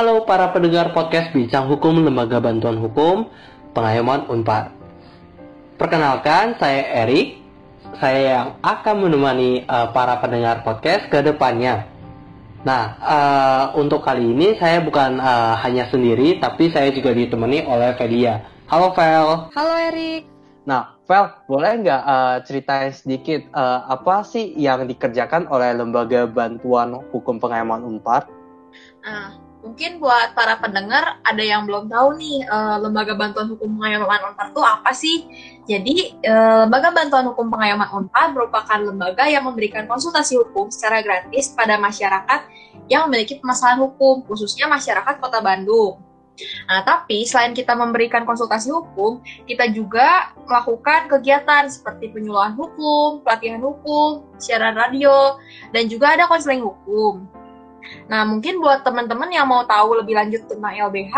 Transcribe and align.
Halo 0.00 0.24
para 0.24 0.48
pendengar 0.48 0.96
podcast 0.96 1.28
Bincang 1.36 1.68
Hukum 1.68 2.00
Lembaga 2.00 2.40
Bantuan 2.40 2.80
Hukum 2.80 3.28
Pengayoman 3.76 4.24
Unpar. 4.32 4.72
Perkenalkan, 5.76 6.56
saya 6.56 7.04
Erik. 7.04 7.36
Saya 8.00 8.20
yang 8.24 8.48
akan 8.64 8.96
menemani 8.96 9.68
uh, 9.68 9.92
para 9.92 10.16
pendengar 10.24 10.64
podcast 10.64 11.04
ke 11.12 11.20
depannya. 11.20 11.84
Nah, 12.64 12.96
uh, 12.96 13.64
untuk 13.76 14.00
kali 14.00 14.24
ini 14.24 14.56
saya 14.56 14.80
bukan 14.80 15.20
uh, 15.20 15.60
hanya 15.60 15.84
sendiri, 15.92 16.40
tapi 16.40 16.72
saya 16.72 16.88
juga 16.96 17.12
ditemani 17.12 17.68
oleh 17.68 17.92
Velia. 18.00 18.40
Halo 18.72 18.96
Vel. 18.96 19.52
Halo 19.52 19.74
Erik. 19.84 20.24
Nah, 20.64 20.96
Vel, 21.04 21.28
boleh 21.44 21.76
nggak 21.76 22.02
uh, 22.08 22.36
ceritain 22.48 22.96
sedikit 22.96 23.44
uh, 23.52 23.84
apa 23.84 24.24
sih 24.24 24.56
yang 24.56 24.88
dikerjakan 24.88 25.44
oleh 25.52 25.76
Lembaga 25.76 26.24
Bantuan 26.24 26.96
Hukum 27.12 27.36
Pengayoman 27.36 27.84
Unpar? 27.84 28.24
Nah, 29.04 29.49
mungkin 29.60 30.00
buat 30.00 30.32
para 30.32 30.56
pendengar 30.56 31.20
ada 31.20 31.42
yang 31.44 31.68
belum 31.68 31.92
tahu 31.92 32.16
nih 32.16 32.48
uh, 32.48 32.80
lembaga 32.80 33.12
bantuan 33.12 33.48
hukum 33.52 33.76
pengayoman 33.76 34.32
Unpar 34.32 34.48
itu 34.52 34.62
apa 34.64 34.90
sih? 34.96 35.16
Jadi 35.68 36.16
uh, 36.24 36.64
lembaga 36.66 36.90
bantuan 36.90 37.28
hukum 37.28 37.52
pengayoman 37.52 37.88
Unpar 37.92 38.32
merupakan 38.32 38.78
lembaga 38.80 39.28
yang 39.28 39.44
memberikan 39.44 39.84
konsultasi 39.84 40.40
hukum 40.40 40.72
secara 40.72 41.04
gratis 41.04 41.52
pada 41.52 41.76
masyarakat 41.76 42.40
yang 42.88 43.06
memiliki 43.06 43.38
permasalahan 43.38 43.86
hukum, 43.86 44.26
khususnya 44.26 44.66
masyarakat 44.66 45.20
Kota 45.22 45.38
Bandung. 45.38 46.00
Nah, 46.66 46.80
tapi 46.82 47.28
selain 47.28 47.52
kita 47.52 47.76
memberikan 47.76 48.24
konsultasi 48.24 48.72
hukum, 48.72 49.20
kita 49.44 49.68
juga 49.70 50.32
melakukan 50.48 51.06
kegiatan 51.12 51.68
seperti 51.68 52.08
penyuluhan 52.10 52.56
hukum, 52.56 53.20
pelatihan 53.20 53.60
hukum, 53.60 54.24
siaran 54.40 54.74
radio, 54.74 55.36
dan 55.70 55.86
juga 55.86 56.16
ada 56.16 56.24
konseling 56.26 56.64
hukum. 56.64 57.28
Nah, 58.08 58.24
mungkin 58.26 58.60
buat 58.60 58.84
teman-teman 58.86 59.32
yang 59.32 59.48
mau 59.48 59.64
tahu 59.66 59.94
lebih 60.00 60.14
lanjut 60.16 60.46
tentang 60.46 60.74
LBH, 60.90 61.14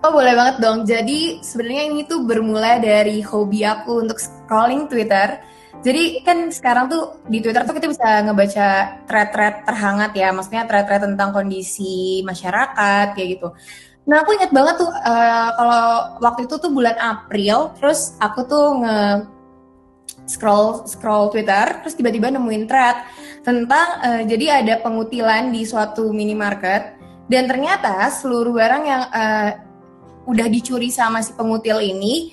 Oh 0.04 0.12
boleh 0.12 0.36
banget 0.36 0.60
dong. 0.60 0.84
Jadi 0.84 1.40
sebenarnya 1.40 1.84
ini 1.88 2.00
tuh 2.04 2.28
bermula 2.28 2.76
dari 2.76 3.24
hobi 3.24 3.64
aku 3.64 4.04
untuk 4.04 4.20
scrolling 4.20 4.84
Twitter. 4.92 5.40
Jadi 5.78 6.26
kan 6.26 6.50
sekarang 6.50 6.90
tuh 6.90 7.22
di 7.30 7.38
Twitter 7.38 7.62
tuh 7.62 7.72
kita 7.72 7.86
bisa 7.86 8.20
ngebaca 8.26 8.66
thread-thread 9.06 9.54
terhangat 9.62 10.10
ya, 10.12 10.28
maksudnya 10.34 10.66
thread-thread 10.66 11.06
tentang 11.06 11.30
kondisi 11.30 12.20
masyarakat 12.26 13.14
kayak 13.14 13.28
gitu. 13.38 13.48
Nah 14.08 14.24
aku 14.24 14.32
inget 14.40 14.48
banget 14.56 14.80
tuh 14.80 14.88
uh, 14.88 15.50
kalau 15.52 15.84
waktu 16.24 16.48
itu 16.48 16.56
tuh 16.56 16.72
bulan 16.72 16.96
April, 16.96 17.76
terus 17.76 18.16
aku 18.16 18.40
tuh 18.48 18.80
nge 18.80 19.28
scroll 20.24 20.88
scroll 20.88 21.28
Twitter, 21.28 21.84
terus 21.84 21.92
tiba-tiba 21.92 22.32
nemuin 22.32 22.64
thread 22.64 22.96
tentang 23.44 23.88
uh, 24.00 24.22
jadi 24.24 24.64
ada 24.64 24.80
pengutilan 24.80 25.52
di 25.52 25.68
suatu 25.68 26.08
minimarket 26.08 26.96
dan 27.28 27.44
ternyata 27.44 28.08
seluruh 28.08 28.56
barang 28.56 28.84
yang 28.88 29.02
uh, 29.12 29.50
udah 30.24 30.46
dicuri 30.48 30.88
sama 30.88 31.20
si 31.20 31.36
pengutil 31.36 31.80
ini 31.80 32.32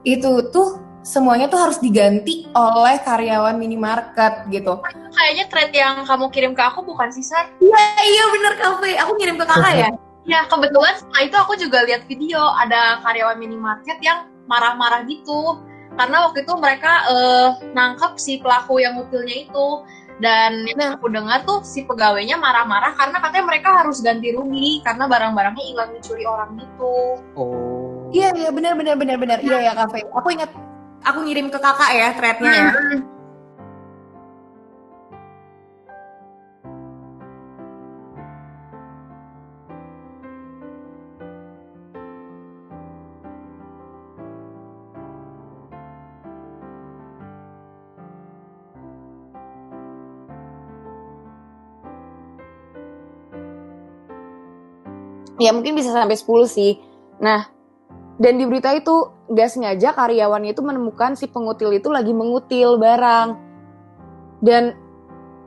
itu 0.00 0.48
tuh 0.48 0.80
semuanya 1.04 1.48
tuh 1.48 1.60
harus 1.60 1.80
diganti 1.80 2.48
oleh 2.52 2.96
karyawan 3.00 3.56
minimarket 3.60 4.48
gitu. 4.48 4.80
Kayaknya 5.12 5.44
thread 5.52 5.72
yang 5.72 5.94
kamu 6.08 6.32
kirim 6.32 6.52
ke 6.56 6.60
aku 6.64 6.80
bukan 6.84 7.12
sih, 7.12 7.24
Sar? 7.24 7.48
Iya, 7.60 7.84
iya 8.04 8.24
bener 8.32 8.52
kafe. 8.56 8.96
Aku 9.04 9.12
kirim 9.20 9.36
ke 9.36 9.44
kakak 9.44 9.76
ya. 9.76 9.90
Ya 10.30 10.46
kebetulan 10.46 10.94
setelah 10.94 11.22
itu 11.26 11.36
aku 11.42 11.52
juga 11.58 11.82
lihat 11.82 12.06
video 12.06 12.38
ada 12.38 13.02
karyawan 13.02 13.34
minimarket 13.34 13.98
yang 13.98 14.30
marah-marah 14.46 15.02
gitu 15.10 15.58
karena 15.98 16.16
waktu 16.30 16.46
itu 16.46 16.54
mereka 16.54 16.92
uh, 17.10 17.48
nangkep 17.74 18.14
si 18.14 18.38
pelaku 18.38 18.78
yang 18.78 18.94
ngutilnya 18.94 19.50
itu 19.50 19.68
dan 20.22 20.62
yang 20.70 20.94
aku 20.94 21.10
dengar 21.10 21.42
tuh 21.42 21.66
si 21.66 21.82
pegawainya 21.82 22.38
marah-marah 22.38 22.94
karena 22.94 23.18
katanya 23.18 23.44
mereka 23.50 23.68
harus 23.82 23.98
ganti 24.04 24.30
rugi 24.30 24.84
karena 24.86 25.10
barang-barangnya 25.10 25.64
hilang 25.66 25.90
dicuri 25.98 26.24
orang 26.28 26.60
gitu. 26.62 26.94
Oh. 27.34 28.06
Iya 28.14 28.30
iya 28.38 28.50
benar 28.54 28.78
benar 28.78 28.94
benar 28.94 29.16
benar. 29.18 29.38
Iya 29.42 29.58
ya 29.66 29.72
kafe. 29.74 30.06
Aku 30.14 30.28
ingat 30.30 30.54
aku 31.02 31.18
ngirim 31.26 31.50
ke 31.50 31.58
kakak 31.58 31.90
ya 31.90 32.08
threadnya 32.14 32.50
ya. 32.52 32.70
Hmm. 32.70 33.19
Ya 55.40 55.50
mungkin 55.56 55.72
bisa 55.72 55.90
sampai 55.90 56.14
10 56.14 56.44
sih. 56.46 56.76
Nah, 57.18 57.48
dan 58.20 58.36
di 58.36 58.44
berita 58.44 58.76
itu 58.76 59.08
gak 59.32 59.48
sengaja 59.48 59.96
karyawannya 59.96 60.52
itu 60.52 60.60
menemukan 60.60 61.16
si 61.16 61.24
pengutil 61.24 61.72
itu 61.72 61.88
lagi 61.88 62.12
mengutil 62.12 62.76
barang. 62.76 63.28
Dan 64.44 64.76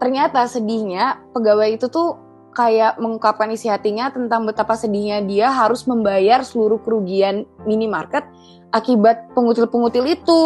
ternyata 0.02 0.50
sedihnya 0.50 1.22
pegawai 1.32 1.78
itu 1.78 1.86
tuh 1.94 2.18
kayak 2.54 2.98
mengungkapkan 2.98 3.50
isi 3.54 3.70
hatinya 3.70 4.10
tentang 4.14 4.46
betapa 4.46 4.78
sedihnya 4.78 5.26
dia 5.26 5.50
harus 5.50 5.86
membayar 5.90 6.46
seluruh 6.46 6.82
kerugian 6.82 7.50
minimarket 7.66 8.26
akibat 8.74 9.30
pengutil-pengutil 9.38 10.06
itu. 10.10 10.42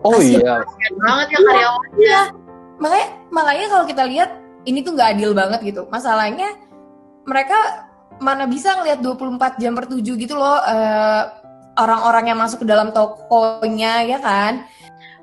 Oh 0.00 0.16
Kasian 0.16 0.40
iya. 0.40 0.54
banget 1.00 1.26
ya 1.32 1.38
karyawannya. 1.44 1.96
Iya. 2.00 2.22
Makanya 2.80 3.08
makanya 3.28 3.66
kalau 3.68 3.84
kita 3.84 4.02
lihat 4.08 4.30
ini 4.64 4.80
tuh 4.80 4.92
nggak 4.96 5.16
adil 5.16 5.36
banget 5.36 5.60
gitu. 5.64 5.84
Masalahnya 5.92 6.56
mereka 7.28 7.89
mana 8.20 8.44
bisa 8.44 8.76
ngelihat 8.76 9.00
24 9.00 9.56
jam 9.58 9.72
per 9.72 9.88
7 9.88 10.04
gitu 10.04 10.36
loh 10.36 10.60
uh, 10.60 11.22
orang-orang 11.80 12.30
yang 12.30 12.38
masuk 12.38 12.62
ke 12.62 12.66
dalam 12.68 12.92
tokonya 12.92 14.04
ya 14.04 14.18
kan? 14.20 14.68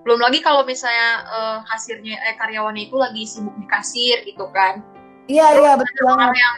Belum 0.02 0.18
lagi 0.18 0.42
kalau 0.42 0.66
misalnya 0.66 1.24
uh, 1.30 1.58
kasirnya 1.70 2.18
eh 2.26 2.36
karyawannya 2.36 2.90
itu 2.90 2.96
lagi 2.98 3.24
sibuk 3.30 3.54
di 3.60 3.68
kasir 3.70 4.26
gitu 4.26 4.50
kan. 4.50 4.82
Iya 5.30 5.60
iya 5.60 5.72
betul 5.78 6.08
banget. 6.08 6.32
yang 6.34 6.58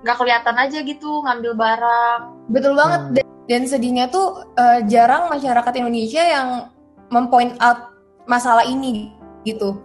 nggak 0.00 0.16
kelihatan 0.16 0.56
aja 0.56 0.78
gitu 0.84 1.10
ngambil 1.26 1.52
barang. 1.56 2.20
Betul 2.52 2.72
banget. 2.76 3.00
Hmm. 3.00 3.14
dan, 3.16 3.26
dan 3.48 3.62
sedihnya 3.66 4.04
tuh 4.12 4.46
uh, 4.54 4.80
jarang 4.86 5.32
masyarakat 5.32 5.72
Indonesia 5.80 6.22
yang 6.22 6.48
mempoint 7.10 7.58
out 7.58 7.90
masalah 8.30 8.62
ini 8.62 9.10
gitu. 9.42 9.80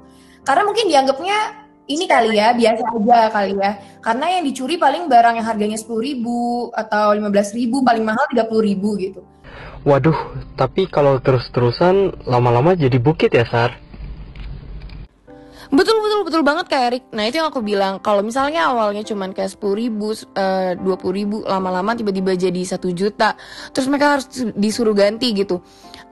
Karena 0.46 0.62
mungkin 0.68 0.86
dianggapnya 0.86 1.65
ini 1.86 2.06
kali 2.10 2.38
ya 2.38 2.54
biasa 2.58 2.82
aja 2.82 3.20
kali 3.30 3.54
ya. 3.58 3.72
Karena 4.02 4.26
yang 4.38 4.44
dicuri 4.46 4.78
paling 4.78 5.06
barang 5.10 5.38
yang 5.38 5.48
harganya 5.48 5.78
sepuluh 5.78 6.02
ribu 6.02 6.70
atau 6.74 7.14
lima 7.14 7.30
belas 7.30 7.54
ribu 7.54 7.86
paling 7.86 8.06
mahal 8.06 8.26
tiga 8.30 8.46
puluh 8.46 8.66
ribu 8.66 8.98
gitu. 8.98 9.22
Waduh, 9.86 10.18
tapi 10.58 10.90
kalau 10.90 11.22
terus-terusan 11.22 12.26
lama-lama 12.26 12.74
jadi 12.74 12.98
bukit 12.98 13.38
ya, 13.38 13.46
Sar? 13.46 13.78
Betul 15.70 15.98
betul 16.02 16.22
betul 16.26 16.42
banget 16.46 16.66
kayak 16.70 16.86
Erik. 16.90 17.04
Nah 17.14 17.26
itu 17.26 17.42
yang 17.42 17.50
aku 17.50 17.62
bilang. 17.62 18.02
Kalau 18.02 18.22
misalnya 18.22 18.70
awalnya 18.70 19.02
cuman 19.02 19.34
kayak 19.34 19.54
sepuluh 19.54 19.78
ribu, 19.78 20.14
eh, 20.14 20.78
dua 20.78 20.98
puluh 20.98 21.22
ribu, 21.22 21.38
lama-lama 21.46 21.94
tiba-tiba 21.98 22.38
jadi 22.38 22.62
satu 22.66 22.94
juta, 22.94 23.34
terus 23.74 23.90
mereka 23.90 24.18
harus 24.18 24.26
disuruh 24.58 24.94
ganti 24.94 25.34
gitu. 25.34 25.62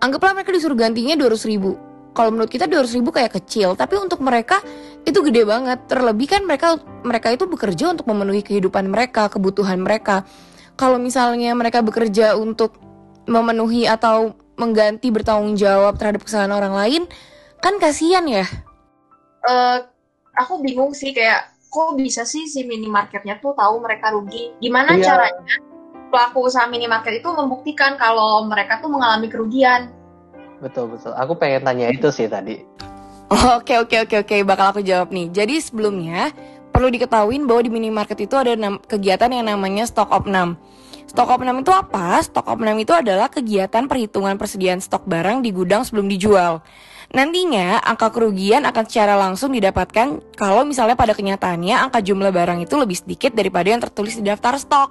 Anggaplah 0.02 0.38
mereka 0.38 0.54
disuruh 0.54 0.78
gantinya 0.78 1.14
dua 1.18 1.34
ratus 1.34 1.46
ribu. 1.46 1.78
Kalau 2.14 2.30
menurut 2.30 2.50
kita 2.50 2.70
dua 2.70 2.86
ratus 2.86 2.94
ribu 2.94 3.10
kayak 3.10 3.42
kecil, 3.42 3.74
tapi 3.74 3.98
untuk 3.98 4.22
mereka 4.22 4.62
itu 5.14 5.22
gede 5.22 5.46
banget. 5.46 5.86
Terlebih 5.86 6.28
kan 6.28 6.42
mereka 6.44 6.82
mereka 7.06 7.30
itu 7.30 7.46
bekerja 7.46 7.94
untuk 7.94 8.10
memenuhi 8.10 8.42
kehidupan 8.42 8.90
mereka, 8.90 9.30
kebutuhan 9.30 9.78
mereka. 9.78 10.26
Kalau 10.74 10.98
misalnya 10.98 11.54
mereka 11.54 11.86
bekerja 11.86 12.34
untuk 12.34 12.74
memenuhi 13.30 13.86
atau 13.86 14.34
mengganti 14.58 15.14
bertanggung 15.14 15.54
jawab 15.54 16.02
terhadap 16.02 16.26
kesalahan 16.26 16.58
orang 16.58 16.74
lain, 16.74 17.02
kan 17.62 17.78
kasihan 17.78 18.26
ya. 18.26 18.46
Eh, 19.46 19.78
aku 20.34 20.60
bingung 20.66 20.98
sih 20.98 21.14
kayak 21.14 21.54
kok 21.70 21.94
bisa 21.98 22.26
sih 22.26 22.50
si 22.50 22.66
minimarketnya 22.66 23.38
tuh 23.38 23.54
tahu 23.54 23.82
mereka 23.82 24.14
rugi. 24.14 24.54
Gimana 24.62 24.98
Iya. 24.98 25.14
caranya 25.14 25.56
pelaku 26.14 26.46
usaha 26.46 26.70
minimarket 26.70 27.22
itu 27.22 27.30
membuktikan 27.34 27.98
kalau 27.98 28.46
mereka 28.46 28.78
tuh 28.78 28.90
mengalami 28.94 29.30
kerugian? 29.30 29.90
Betul 30.62 30.94
betul. 30.94 31.18
Aku 31.18 31.34
pengen 31.34 31.66
tanya 31.66 31.90
itu 31.90 32.14
sih 32.14 32.30
tadi. 32.30 32.62
Oke 33.32 33.80
oke 33.80 33.96
oke 34.08 34.16
oke 34.24 34.36
bakal 34.44 34.76
aku 34.76 34.82
jawab 34.84 35.12
nih. 35.14 35.32
Jadi 35.32 35.60
sebelumnya 35.64 36.32
perlu 36.74 36.90
diketahui 36.90 37.38
bahwa 37.46 37.62
di 37.62 37.72
minimarket 37.72 38.26
itu 38.26 38.36
ada 38.36 38.58
kegiatan 38.90 39.30
yang 39.30 39.46
namanya 39.48 39.86
stock 39.86 40.10
opnam. 40.10 40.60
Stock 41.08 41.30
opnam 41.30 41.62
itu 41.62 41.70
apa? 41.70 42.18
Stock 42.26 42.50
opnam 42.50 42.74
itu 42.82 42.90
adalah 42.90 43.30
kegiatan 43.30 43.86
perhitungan 43.86 44.36
persediaan 44.40 44.82
stok 44.82 45.06
barang 45.06 45.46
di 45.46 45.54
gudang 45.54 45.86
sebelum 45.86 46.10
dijual. 46.10 46.66
Nantinya 47.14 47.78
angka 47.86 48.10
kerugian 48.10 48.66
akan 48.66 48.84
secara 48.90 49.14
langsung 49.14 49.54
didapatkan 49.54 50.34
kalau 50.34 50.66
misalnya 50.66 50.98
pada 50.98 51.14
kenyataannya 51.14 51.78
angka 51.78 52.02
jumlah 52.02 52.34
barang 52.34 52.66
itu 52.66 52.74
lebih 52.74 52.98
sedikit 52.98 53.38
daripada 53.38 53.70
yang 53.70 53.78
tertulis 53.84 54.18
di 54.18 54.26
daftar 54.26 54.58
stok. 54.58 54.90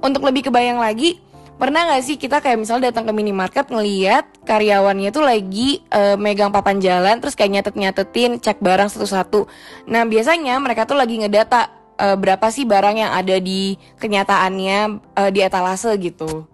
Untuk 0.00 0.24
lebih 0.24 0.48
kebayang 0.48 0.80
lagi, 0.80 1.20
pernah 1.54 1.86
nggak 1.86 2.02
sih 2.02 2.16
kita 2.18 2.42
kayak 2.42 2.58
misalnya 2.58 2.90
datang 2.90 3.06
ke 3.08 3.12
minimarket 3.14 3.70
ngeliat 3.70 4.26
karyawannya 4.42 5.10
tuh 5.14 5.24
lagi 5.24 5.80
eh, 5.88 6.16
megang 6.18 6.50
papan 6.50 6.82
jalan 6.82 7.22
terus 7.22 7.38
kayak 7.38 7.62
nyatet-nyatetin 7.62 8.42
cek 8.42 8.58
barang 8.58 8.90
satu-satu. 8.90 9.46
Nah 9.86 10.02
biasanya 10.04 10.58
mereka 10.58 10.84
tuh 10.84 10.98
lagi 10.98 11.18
ngedata 11.22 11.70
eh, 11.98 12.16
berapa 12.18 12.46
sih 12.50 12.66
barang 12.66 12.96
yang 12.98 13.12
ada 13.14 13.36
di 13.38 13.78
kenyataannya 14.02 14.78
eh, 15.14 15.30
di 15.30 15.40
etalase 15.40 15.94
gitu. 15.98 16.46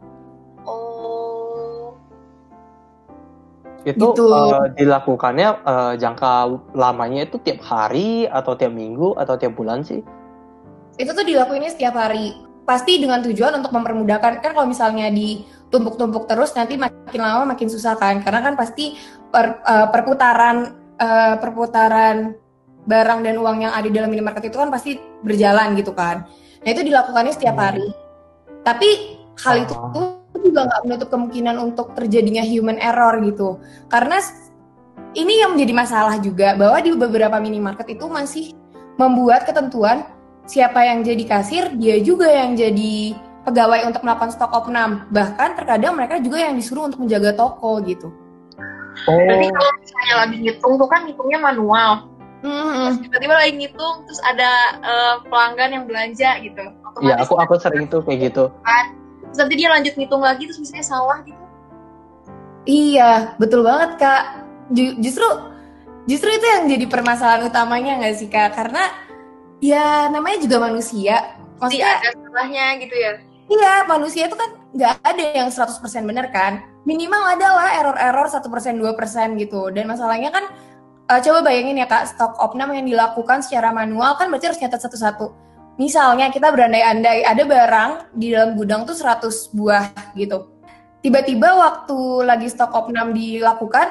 Oh, 0.69 1.97
Itu 3.85 4.12
Gitu. 4.12 4.25
eh, 4.29 4.67
dilakukannya 4.76 5.49
eh, 5.64 5.93
jangka 5.97 6.32
lamanya 6.76 7.25
itu 7.25 7.41
tiap 7.41 7.64
hari 7.64 8.29
atau 8.29 8.52
tiap 8.56 8.73
minggu 8.76 9.17
atau 9.17 9.35
tiap 9.41 9.56
bulan 9.56 9.81
sih? 9.81 10.05
Itu 11.00 11.17
tuh 11.17 11.25
dilakuinnya 11.25 11.73
setiap 11.73 11.97
hari. 11.97 12.50
Pasti 12.71 13.03
dengan 13.03 13.19
tujuan 13.19 13.59
untuk 13.59 13.75
mempermudahkan 13.75 14.39
kan 14.39 14.55
kalau 14.55 14.71
misalnya 14.71 15.11
ditumpuk-tumpuk 15.11 16.31
terus 16.31 16.55
nanti 16.55 16.79
makin 16.79 17.19
lama 17.19 17.51
makin 17.51 17.67
susah 17.67 17.99
kan. 17.99 18.23
Karena 18.23 18.47
kan 18.47 18.55
pasti 18.55 18.95
per- 19.27 19.59
eh, 19.67 19.87
perputaran 19.91 20.57
eh, 20.95 21.35
perputaran 21.43 22.31
barang 22.87 23.21
dan 23.27 23.35
uang 23.43 23.67
yang 23.67 23.73
ada 23.75 23.91
di 23.91 23.95
dalam 23.99 24.07
minimarket 24.07 24.55
itu 24.55 24.57
kan 24.63 24.71
pasti 24.71 24.95
berjalan 25.27 25.75
gitu 25.75 25.91
kan. 25.91 26.31
Nah 26.63 26.71
itu 26.71 26.87
dilakukannya 26.87 27.35
setiap 27.35 27.59
Hmm. 27.59 27.65
hari. 27.67 27.89
Tapi 28.63 28.89
hal 29.43 29.55
itu 29.67 29.75
Oh. 29.75 29.91
tuh 30.31 30.41
juga 30.45 30.71
nggak 30.71 30.81
menutup 30.87 31.09
kemungkinan 31.11 31.57
untuk 31.59 31.97
terjadinya 31.99 32.45
human 32.47 32.79
error 32.79 33.19
gitu. 33.27 33.59
Karena 33.91 34.23
ini 35.19 35.43
yang 35.43 35.59
menjadi 35.59 35.75
masalah 35.75 36.17
juga 36.23 36.55
bahwa 36.55 36.79
di 36.79 36.95
beberapa 36.95 37.37
minimarket 37.43 37.99
itu 37.99 38.07
masih 38.07 38.55
membuat 38.95 39.49
ketentuan 39.49 40.07
siapa 40.47 40.85
yang 40.85 41.03
jadi 41.03 41.25
kasir, 41.25 41.65
dia 41.77 42.01
juga 42.01 42.29
yang 42.29 42.57
jadi 42.57 43.15
pegawai 43.45 43.89
untuk 43.89 44.05
melakukan 44.05 44.31
stok 44.33 44.53
opnam. 44.53 45.09
Bahkan 45.09 45.57
terkadang 45.57 45.97
mereka 45.97 46.21
juga 46.21 46.45
yang 46.45 46.55
disuruh 46.57 46.87
untuk 46.89 47.01
menjaga 47.03 47.33
toko 47.35 47.81
gitu. 47.85 48.13
berarti 49.07 49.47
Oh, 49.49 49.55
kalau 49.55 49.73
misalnya 49.81 50.15
lagi 50.27 50.37
ngitung 50.45 50.75
tuh 50.77 50.89
kan 50.91 51.01
ngitungnya 51.09 51.39
manual. 51.41 51.93
Hmm, 52.41 52.97
Tiba-tiba 53.01 53.37
lagi 53.37 53.53
ngitung 53.57 54.05
terus 54.05 54.21
ada 54.25 54.51
eh, 54.81 55.15
pelanggan 55.29 55.71
yang 55.73 55.85
belanja 55.89 56.41
gitu. 56.41 56.65
iya 57.01 57.17
aku 57.23 57.39
aku 57.39 57.55
sering 57.61 57.87
tuh 57.87 58.03
kayak 58.05 58.33
gitu. 58.33 58.51
terus 59.31 59.39
nanti 59.47 59.55
dia 59.57 59.69
lanjut 59.71 59.95
ngitung 59.95 60.21
lagi 60.21 60.43
terus 60.49 60.59
misalnya 60.59 60.85
salah 60.85 61.19
gitu. 61.23 61.39
Iya, 62.69 63.37
betul 63.41 63.65
banget 63.65 63.97
kak. 63.97 64.23
Ju- 64.75 64.97
justru, 65.01 65.25
justru 66.05 66.29
itu 66.29 66.47
yang 66.47 66.65
jadi 66.69 66.85
permasalahan 66.91 67.49
utamanya 67.49 68.05
nggak 68.05 68.17
sih 68.21 68.29
kak? 68.29 68.53
Karena 68.53 68.91
ya 69.61 70.09
namanya 70.09 70.39
juga 70.43 70.57
manusia. 70.59 71.37
Pasti 71.61 71.79
Maksudnya 71.81 71.93
ada 72.01 72.09
salahnya 72.17 72.67
gitu 72.81 72.97
ya. 72.97 73.12
Iya, 73.51 73.75
manusia 73.85 74.25
itu 74.31 74.37
kan 74.39 74.51
nggak 74.71 74.93
ada 75.03 75.25
yang 75.37 75.49
100% 75.51 76.09
benar 76.09 76.31
kan. 76.33 76.65
Minimal 76.89 77.23
ada 77.37 77.49
lah 77.53 77.69
error-error 77.83 78.27
1%, 78.31 78.79
2% 78.81 79.37
gitu. 79.37 79.69
Dan 79.75 79.91
masalahnya 79.91 80.31
kan, 80.33 80.49
eh, 81.11 81.21
coba 81.21 81.45
bayangin 81.45 81.83
ya 81.83 81.87
kak, 81.91 82.15
stok 82.15 82.39
opnam 82.41 82.73
yang 82.73 82.87
dilakukan 82.87 83.43
secara 83.45 83.75
manual 83.75 84.17
kan 84.17 84.31
berarti 84.33 84.55
harus 84.55 84.61
nyatet 84.62 84.81
satu-satu. 84.81 85.27
Misalnya 85.83 86.31
kita 86.31 86.53
berandai-andai 86.53 87.25
ada 87.27 87.43
barang 87.43 87.91
di 88.15 88.33
dalam 88.33 88.55
gudang 88.55 88.87
tuh 88.87 88.95
100 88.95 89.51
buah 89.51 90.15
gitu. 90.15 90.47
Tiba-tiba 91.01 91.57
waktu 91.57 92.29
lagi 92.29 92.47
stok 92.53 92.76
opnam 92.76 93.17
dilakukan, 93.17 93.88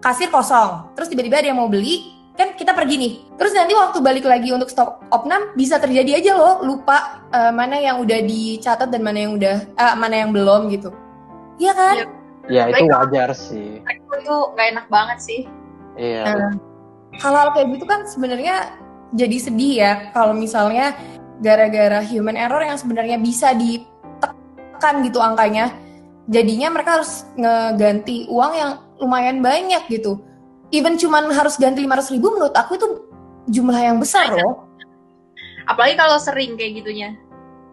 kasir 0.00 0.32
kosong. 0.32 0.96
Terus 0.96 1.12
tiba-tiba 1.12 1.44
ada 1.44 1.52
yang 1.52 1.60
mau 1.60 1.68
beli, 1.68 2.15
kan 2.36 2.52
kita 2.54 2.76
pergi 2.76 2.94
nih. 3.00 3.12
Terus 3.40 3.52
nanti 3.56 3.72
waktu 3.72 3.98
balik 4.04 4.28
lagi 4.28 4.52
untuk 4.52 4.68
stok 4.68 5.08
opnam 5.08 5.56
bisa 5.56 5.80
terjadi 5.80 6.20
aja 6.20 6.32
loh 6.36 6.60
lupa 6.62 7.24
eh, 7.32 7.52
mana 7.52 7.80
yang 7.80 7.98
udah 8.04 8.20
dicatat 8.22 8.92
dan 8.92 9.02
mana 9.02 9.18
yang 9.24 9.32
udah 9.40 9.56
eh, 9.64 9.94
mana 9.96 10.14
yang 10.20 10.30
belum 10.30 10.68
gitu. 10.70 10.92
Iya 11.56 11.72
kan? 11.72 11.96
Iya. 11.96 12.06
Ya 12.46 12.62
itu 12.70 12.84
wajar 12.86 13.30
sih. 13.34 13.82
Itu 13.82 14.36
nggak 14.54 14.66
enak 14.76 14.86
banget 14.86 15.18
sih. 15.18 15.40
Iya. 15.98 16.22
Nah, 16.30 16.52
Hal-hal 17.16 17.56
kayak 17.56 17.80
gitu 17.80 17.84
kan 17.88 18.04
sebenarnya 18.04 18.76
jadi 19.16 19.36
sedih 19.40 19.72
ya 19.80 19.92
kalau 20.12 20.36
misalnya 20.36 20.92
gara-gara 21.40 22.04
human 22.04 22.36
error 22.36 22.60
yang 22.60 22.76
sebenarnya 22.76 23.16
bisa 23.16 23.56
ditekan 23.56 25.00
gitu 25.00 25.24
angkanya. 25.24 25.72
Jadinya 26.28 26.74
mereka 26.74 27.00
harus 27.00 27.24
ngeganti 27.38 28.28
uang 28.28 28.52
yang 28.52 28.70
lumayan 29.00 29.40
banyak 29.40 29.80
gitu. 29.88 30.20
Even 30.74 30.98
cuman 30.98 31.30
harus 31.30 31.54
ganti 31.56 31.82
500 31.84 32.14
ribu 32.18 32.34
menurut 32.34 32.54
aku 32.54 32.74
itu 32.74 32.86
jumlah 33.50 33.78
yang 33.78 34.02
besar 34.02 34.34
loh. 34.34 34.66
Apalagi 35.66 35.94
kalau 35.98 36.18
sering 36.18 36.58
kayak 36.58 36.82
gitunya. 36.82 37.14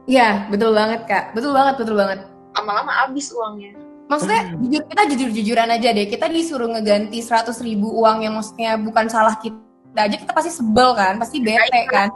Iya, 0.06 0.50
betul 0.52 0.76
banget 0.76 1.08
kak. 1.10 1.34
Betul 1.34 1.56
banget, 1.56 1.76
betul 1.82 1.96
banget. 1.98 2.20
Lama-lama 2.54 2.92
habis 2.92 3.34
uangnya. 3.34 3.74
Maksudnya 4.12 4.42
Hmm. 4.46 4.60
jujur 4.68 4.82
kita 4.86 5.02
jujur-jujuran 5.10 5.70
aja 5.74 5.90
deh. 5.96 6.06
Kita 6.06 6.26
disuruh 6.30 6.70
ngeganti 6.70 7.18
100 7.24 7.58
ribu 7.64 7.90
uang 8.04 8.28
yang 8.28 8.34
maksudnya 8.38 8.78
bukan 8.78 9.10
salah 9.10 9.34
kita 9.40 9.58
aja 9.94 10.18
kita 10.18 10.34
pasti 10.34 10.52
sebel 10.54 10.94
kan, 10.98 11.18
pasti 11.22 11.38
bete 11.42 11.82
kan. 11.90 12.10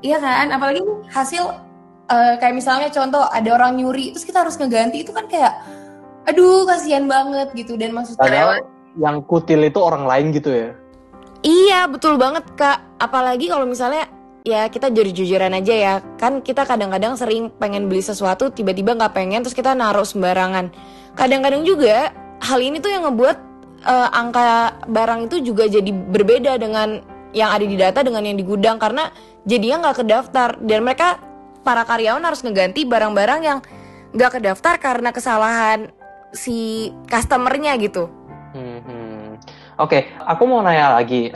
Iya 0.00 0.16
kan, 0.20 0.48
apalagi 0.52 0.80
hasil 1.12 1.44
eh, 2.10 2.34
kayak 2.40 2.54
misalnya 2.56 2.88
contoh 2.88 3.24
ada 3.28 3.48
orang 3.52 3.76
nyuri 3.80 4.12
terus 4.12 4.24
kita 4.24 4.44
harus 4.44 4.56
ngeganti 4.56 5.04
itu 5.04 5.12
kan 5.12 5.24
kayak 5.30 5.60
aduh 6.26 6.66
kasihan 6.68 7.06
banget 7.08 7.48
gitu 7.54 7.78
dan 7.80 7.94
maksudnya 7.96 8.20
Padahal 8.20 8.60
yang 8.98 9.22
kutil 9.26 9.62
itu 9.62 9.78
orang 9.78 10.06
lain 10.08 10.34
gitu 10.34 10.50
ya. 10.50 10.68
Iya 11.40 11.80
betul 11.88 12.20
banget 12.20 12.44
kak. 12.58 13.00
Apalagi 13.00 13.48
kalau 13.48 13.64
misalnya 13.64 14.10
ya 14.42 14.66
kita 14.68 14.90
jujur-jujuran 14.90 15.54
aja 15.56 15.74
ya. 15.74 15.94
Kan 16.18 16.42
kita 16.42 16.66
kadang-kadang 16.66 17.14
sering 17.14 17.48
pengen 17.60 17.86
beli 17.86 18.02
sesuatu 18.02 18.50
tiba-tiba 18.50 18.96
nggak 18.96 19.14
pengen 19.14 19.40
terus 19.46 19.56
kita 19.56 19.72
naruh 19.72 20.04
sembarangan. 20.04 20.72
Kadang-kadang 21.14 21.62
juga 21.62 22.12
hal 22.42 22.60
ini 22.60 22.80
tuh 22.82 22.90
yang 22.92 23.08
ngebuat 23.08 23.36
eh, 23.86 24.08
angka 24.16 24.48
barang 24.88 25.30
itu 25.30 25.52
juga 25.52 25.64
jadi 25.68 25.90
berbeda 25.90 26.58
dengan 26.60 27.00
yang 27.30 27.54
ada 27.54 27.62
di 27.62 27.76
data 27.78 28.02
dengan 28.02 28.26
yang 28.26 28.36
di 28.36 28.42
gudang 28.42 28.76
karena 28.82 29.14
jadinya 29.46 29.86
nggak 29.86 30.02
kedaftar 30.02 30.58
dan 30.58 30.82
mereka 30.82 31.22
para 31.62 31.86
karyawan 31.86 32.24
harus 32.26 32.42
ngeganti 32.42 32.82
barang-barang 32.84 33.40
yang 33.46 33.58
nggak 34.10 34.40
kedaftar 34.40 34.74
karena 34.82 35.14
kesalahan 35.14 35.94
si 36.34 36.90
customernya 37.06 37.78
gitu. 37.78 38.10
Oke, 39.80 40.12
aku 40.28 40.44
mau 40.44 40.60
nanya 40.60 41.00
lagi. 41.00 41.32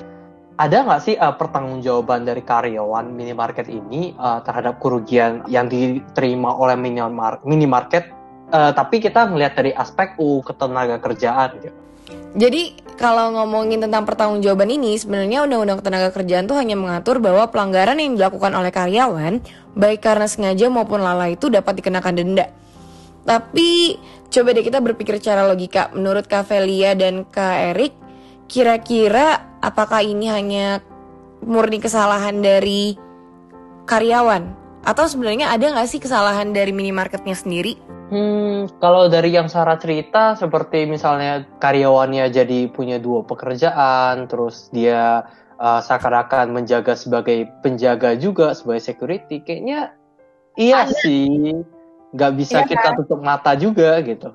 Ada 0.61 0.85
nggak 0.85 1.01
sih 1.01 1.17
uh, 1.17 1.33
pertanggungjawaban 1.35 2.29
dari 2.29 2.45
karyawan 2.45 3.09
minimarket 3.11 3.67
ini 3.73 4.13
uh, 4.21 4.45
terhadap 4.45 4.79
kerugian 4.79 5.43
yang 5.49 5.67
diterima 5.67 6.53
oleh 6.53 6.77
minimar- 6.79 7.43
minimarket 7.43 8.07
uh, 8.53 8.71
tapi 8.71 9.01
kita 9.03 9.27
melihat 9.27 9.59
dari 9.59 9.73
aspek 9.75 10.15
U 10.21 10.45
ketenaga 10.45 11.01
kerjaan 11.01 11.59
gitu. 11.59 11.79
Jadi 12.37 12.77
kalau 13.01 13.33
ngomongin 13.33 13.81
tentang 13.81 14.05
pertanggungjawaban 14.05 14.71
ini, 14.71 14.95
sebenarnya 14.95 15.43
Undang-Undang 15.49 15.81
Ketenaga 15.81 16.09
Kerjaan 16.13 16.45
tuh 16.45 16.59
hanya 16.61 16.77
mengatur 16.77 17.19
bahwa 17.19 17.49
pelanggaran 17.49 17.99
yang 17.99 18.15
dilakukan 18.15 18.53
oleh 18.55 18.71
karyawan, 18.71 19.41
baik 19.75 20.05
karena 20.05 20.29
sengaja 20.29 20.69
maupun 20.69 21.01
lalai 21.03 21.35
itu 21.35 21.49
dapat 21.49 21.81
dikenakan 21.81 22.15
denda. 22.15 22.47
Tapi 23.25 23.97
coba 24.29 24.49
deh 24.53 24.63
kita 24.67 24.79
berpikir 24.85 25.17
secara 25.19 25.49
logika. 25.49 25.91
Menurut 25.97 26.29
Kak 26.29 26.47
Velia 26.47 26.93
dan 26.93 27.25
Kak 27.25 27.73
Erik, 27.73 28.04
kira-kira 28.47 29.43
apakah 29.61 30.05
ini 30.05 30.29
hanya 30.29 30.81
murni 31.45 31.81
kesalahan 31.81 32.41
dari 32.45 32.97
karyawan? 33.89 34.65
Atau 34.85 35.09
sebenarnya 35.09 35.49
ada 35.49 35.73
nggak 35.73 35.89
sih 35.89 36.01
kesalahan 36.01 36.53
dari 36.53 36.73
minimarketnya 36.73 37.33
sendiri? 37.33 37.81
Hmm, 38.13 38.69
kalau 38.85 39.09
dari 39.09 39.33
yang 39.33 39.49
Sarah 39.49 39.81
cerita 39.81 40.37
seperti 40.37 40.85
misalnya 40.85 41.49
karyawannya 41.57 42.29
jadi 42.29 42.69
punya 42.69 43.01
dua 43.01 43.25
pekerjaan, 43.25 44.29
terus 44.29 44.69
dia 44.77 45.25
uh, 45.57 45.81
seakan-akan 45.81 46.53
menjaga 46.53 46.93
sebagai 47.01 47.49
penjaga 47.65 48.13
juga 48.21 48.53
sebagai 48.53 48.85
security, 48.85 49.41
kayaknya 49.41 49.97
iya 50.61 50.85
Ada. 50.85 51.01
sih, 51.01 51.57
nggak 52.13 52.33
bisa 52.37 52.63
iya, 52.63 52.69
kita 52.69 52.89
kan? 52.93 52.97
tutup 53.01 53.21
mata 53.25 53.57
juga 53.57 53.97
gitu. 54.05 54.29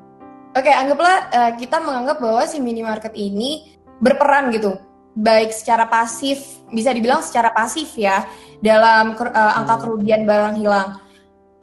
Oke, 0.58 0.74
anggaplah 0.74 1.30
uh, 1.30 1.52
kita 1.54 1.78
menganggap 1.78 2.18
bahwa 2.18 2.42
si 2.50 2.58
minimarket 2.58 3.14
ini 3.14 3.79
berperan 4.00 4.52
gitu, 4.56 4.80
baik 5.16 5.52
secara 5.52 5.88
pasif, 5.88 6.64
bisa 6.72 6.96
dibilang 6.96 7.20
secara 7.24 7.52
pasif 7.52 7.94
ya, 8.00 8.24
dalam 8.64 9.16
uh, 9.16 9.60
angka 9.60 9.76
hmm. 9.76 9.82
kerugian 9.84 10.22
barang 10.24 10.56
hilang. 10.60 11.00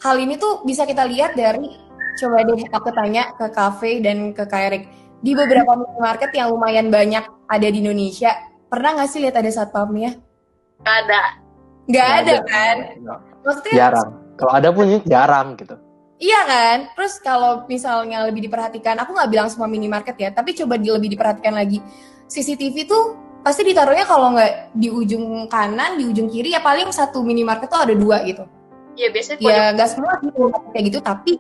Hal 0.01 0.17
ini 0.21 0.37
tuh 0.37 0.61
bisa 0.65 0.85
kita 0.85 1.09
lihat 1.09 1.35
dari 1.35 1.73
coba 2.17 2.45
deh 2.45 2.65
aku 2.73 2.89
tanya 2.93 3.33
ke 3.37 3.47
kafe 3.53 4.01
dan 4.05 4.33
ke 4.37 4.45
Kairik. 4.45 4.89
Di 5.25 5.33
beberapa 5.33 5.73
minimarket 5.75 6.31
yang 6.37 6.53
lumayan 6.53 6.93
banyak 6.93 7.25
ada 7.49 7.67
di 7.67 7.81
Indonesia, 7.81 8.37
pernah 8.69 9.01
nggak 9.01 9.09
sih 9.09 9.21
lihat 9.25 9.41
ada 9.41 9.49
satpamnya? 9.49 10.21
Gak 10.85 10.97
ada. 11.09 11.23
Gak 11.89 12.09
ada, 12.21 12.35
ada 12.37 12.37
kan? 12.45 12.77
Maksudnya 13.41 13.75
jarang. 13.75 14.11
Kalau 14.37 14.53
ada 14.53 14.69
pun 14.69 14.85
jarang 15.09 15.49
gitu. 15.57 15.77
Iya 16.17 16.41
kan? 16.49 16.79
Terus 16.97 17.15
kalau 17.21 17.65
misalnya 17.69 18.25
lebih 18.29 18.49
diperhatikan, 18.49 18.97
aku 19.01 19.17
nggak 19.17 19.31
bilang 19.33 19.49
semua 19.53 19.69
minimarket 19.69 20.17
ya, 20.17 20.31
tapi 20.33 20.53
coba 20.57 20.77
di, 20.81 20.89
lebih 20.89 21.13
diperhatikan 21.13 21.57
lagi. 21.57 21.81
CCTV 22.27 22.87
tuh 22.87 23.05
pasti 23.47 23.63
ditaruhnya 23.63 24.07
kalau 24.07 24.35
nggak 24.35 24.75
di 24.75 24.91
ujung 24.91 25.47
kanan, 25.47 25.99
di 25.99 26.05
ujung 26.11 26.27
kiri 26.27 26.55
ya 26.55 26.61
paling 26.61 26.91
satu 26.91 27.23
minimarket 27.23 27.71
tuh 27.71 27.81
ada 27.87 27.95
dua 27.95 28.27
gitu. 28.27 28.43
Iya 28.99 29.09
biasanya. 29.15 29.41
Ya 29.43 29.63
nggak 29.77 29.89
semua 29.93 30.19
gitu 30.25 30.51
kayak 30.75 30.85
gitu, 30.91 30.99
tapi 30.99 31.39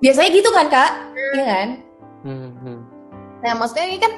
biasanya 0.00 0.30
gitu 0.32 0.50
kan 0.52 0.66
kak 0.68 0.90
iya 1.34 1.44
kan 1.44 1.68
hmm, 2.24 2.50
hmm. 2.60 2.78
nah 3.40 3.52
maksudnya 3.56 3.86
ini 3.88 3.98
kan 4.00 4.12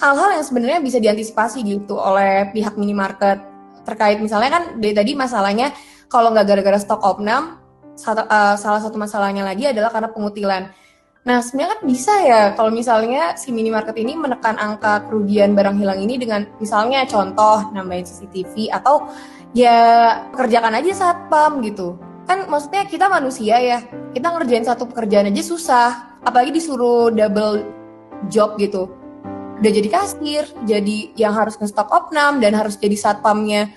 hal-hal 0.00 0.40
yang 0.40 0.44
sebenarnya 0.44 0.78
bisa 0.82 0.98
diantisipasi 1.00 1.64
gitu 1.64 1.96
oleh 1.96 2.50
pihak 2.52 2.76
minimarket 2.76 3.40
terkait 3.84 4.20
misalnya 4.20 4.50
kan 4.52 4.64
dari 4.80 4.92
tadi 4.96 5.12
masalahnya 5.16 5.72
kalau 6.08 6.32
nggak 6.32 6.46
gara-gara 6.46 6.78
stok 6.80 7.00
opnam 7.00 7.60
satu, 7.94 8.26
uh, 8.26 8.58
salah 8.58 8.82
satu 8.82 8.98
masalahnya 8.98 9.46
lagi 9.46 9.70
adalah 9.70 9.92
karena 9.92 10.10
pengutilan 10.10 10.62
Nah, 11.24 11.40
sebenarnya 11.40 11.80
kan 11.80 11.82
bisa 11.88 12.12
ya 12.20 12.40
kalau 12.52 12.68
misalnya 12.68 13.32
si 13.40 13.48
minimarket 13.48 13.96
ini 13.96 14.12
menekan 14.12 14.60
angka 14.60 15.08
kerugian 15.08 15.56
barang 15.56 15.80
hilang 15.80 15.96
ini 16.04 16.20
dengan 16.20 16.44
misalnya 16.60 17.08
contoh 17.08 17.72
nambahin 17.72 18.04
CCTV 18.04 18.68
atau 18.68 19.08
ya 19.56 19.76
kerjakan 20.36 20.76
aja 20.84 20.92
satpam 20.92 21.64
gitu. 21.64 21.96
Kan 22.28 22.44
maksudnya 22.52 22.84
kita 22.84 23.08
manusia 23.08 23.56
ya 23.56 23.80
kita 24.12 24.36
ngerjain 24.36 24.68
satu 24.68 24.84
pekerjaan 24.84 25.32
aja 25.32 25.40
susah 25.40 26.20
apalagi 26.20 26.60
disuruh 26.60 27.08
double 27.08 27.64
job 28.28 28.60
gitu. 28.60 28.92
Udah 29.64 29.72
jadi 29.72 29.88
kasir 29.88 30.44
jadi 30.68 30.96
yang 31.16 31.32
harus 31.32 31.56
nge-stop 31.56 31.88
opnam 31.88 32.36
dan 32.36 32.52
harus 32.52 32.76
jadi 32.76 33.00
satpamnya 33.00 33.72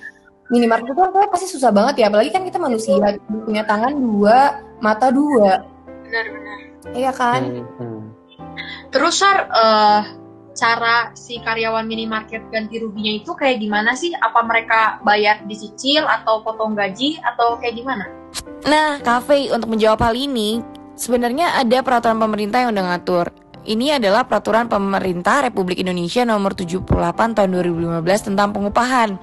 minimarket 0.51 0.92
itu 0.92 1.00
kan 1.00 1.32
pasti 1.32 1.48
susah 1.48 1.72
banget 1.72 2.04
ya 2.04 2.12
apalagi 2.12 2.27
kan 2.27 2.44
kita 2.44 2.60
manusia 2.60 3.00
punya 3.48 3.63
tangan 3.63 3.96
dua 3.96 4.68
mata 4.84 5.16
dua. 5.16 5.63
Benar-benar 6.04 6.68
iya 6.96 7.12
kan 7.12 7.41
hmm, 7.44 7.65
hmm. 7.79 8.01
terus 8.94 9.20
Sar 9.20 9.50
uh, 9.50 10.01
cara 10.58 11.13
si 11.13 11.38
karyawan 11.38 11.86
minimarket 11.86 12.50
ganti 12.50 12.82
ruginya 12.82 13.13
itu 13.13 13.32
kayak 13.38 13.62
gimana 13.62 13.94
sih? 13.94 14.10
Apa 14.17 14.41
mereka 14.41 14.98
bayar 15.06 15.46
dicicil 15.46 16.01
atau 16.10 16.41
potong 16.41 16.74
gaji 16.74 17.22
atau 17.22 17.62
kayak 17.62 17.77
gimana? 17.77 18.10
Nah, 18.65 18.98
Cafe 19.06 19.53
untuk 19.53 19.70
menjawab 19.70 20.01
hal 20.01 20.17
ini, 20.17 20.60
sebenarnya 20.98 21.62
ada 21.62 21.86
peraturan 21.86 22.17
pemerintah 22.17 22.65
yang 22.65 22.74
udah 22.74 22.86
ngatur. 22.98 23.29
Ini 23.67 24.01
adalah 24.01 24.25
peraturan 24.25 24.65
pemerintah 24.65 25.46
Republik 25.46 25.77
Indonesia 25.77 26.25
nomor 26.25 26.58
78 26.58 26.88
tahun 27.38 27.50
2015 27.53 28.27
tentang 28.34 28.50
pengupahan. 28.56 29.20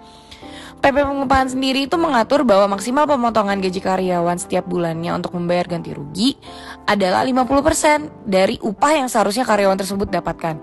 PP 0.84 1.00
pengupahan 1.00 1.48
sendiri 1.48 1.88
itu 1.88 1.96
mengatur 1.96 2.44
bahwa 2.44 2.76
maksimal 2.76 3.08
pemotongan 3.08 3.56
gaji 3.56 3.80
karyawan 3.80 4.36
setiap 4.36 4.68
bulannya 4.68 5.16
untuk 5.16 5.32
membayar 5.32 5.64
ganti 5.64 5.96
rugi 5.96 6.36
adalah 6.84 7.24
50% 7.24 8.28
dari 8.28 8.60
upah 8.60 8.92
yang 9.00 9.08
seharusnya 9.08 9.48
karyawan 9.48 9.80
tersebut 9.80 10.12
dapatkan. 10.12 10.60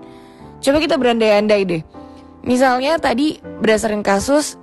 Coba 0.62 0.78
kita 0.78 0.94
berandai-andai 0.94 1.62
deh. 1.66 1.82
Misalnya 2.46 3.02
tadi 3.02 3.42
berdasarkan 3.42 4.06
kasus 4.06 4.54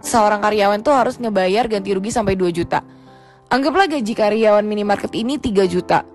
seorang 0.00 0.40
karyawan 0.40 0.80
tuh 0.80 0.96
harus 0.96 1.20
ngebayar 1.20 1.68
ganti 1.68 1.92
rugi 1.92 2.08
sampai 2.08 2.32
2 2.32 2.48
juta. 2.56 2.80
Anggaplah 3.52 3.92
gaji 3.92 4.16
karyawan 4.16 4.64
minimarket 4.64 5.12
ini 5.12 5.36
3 5.36 5.68
juta. 5.68 6.08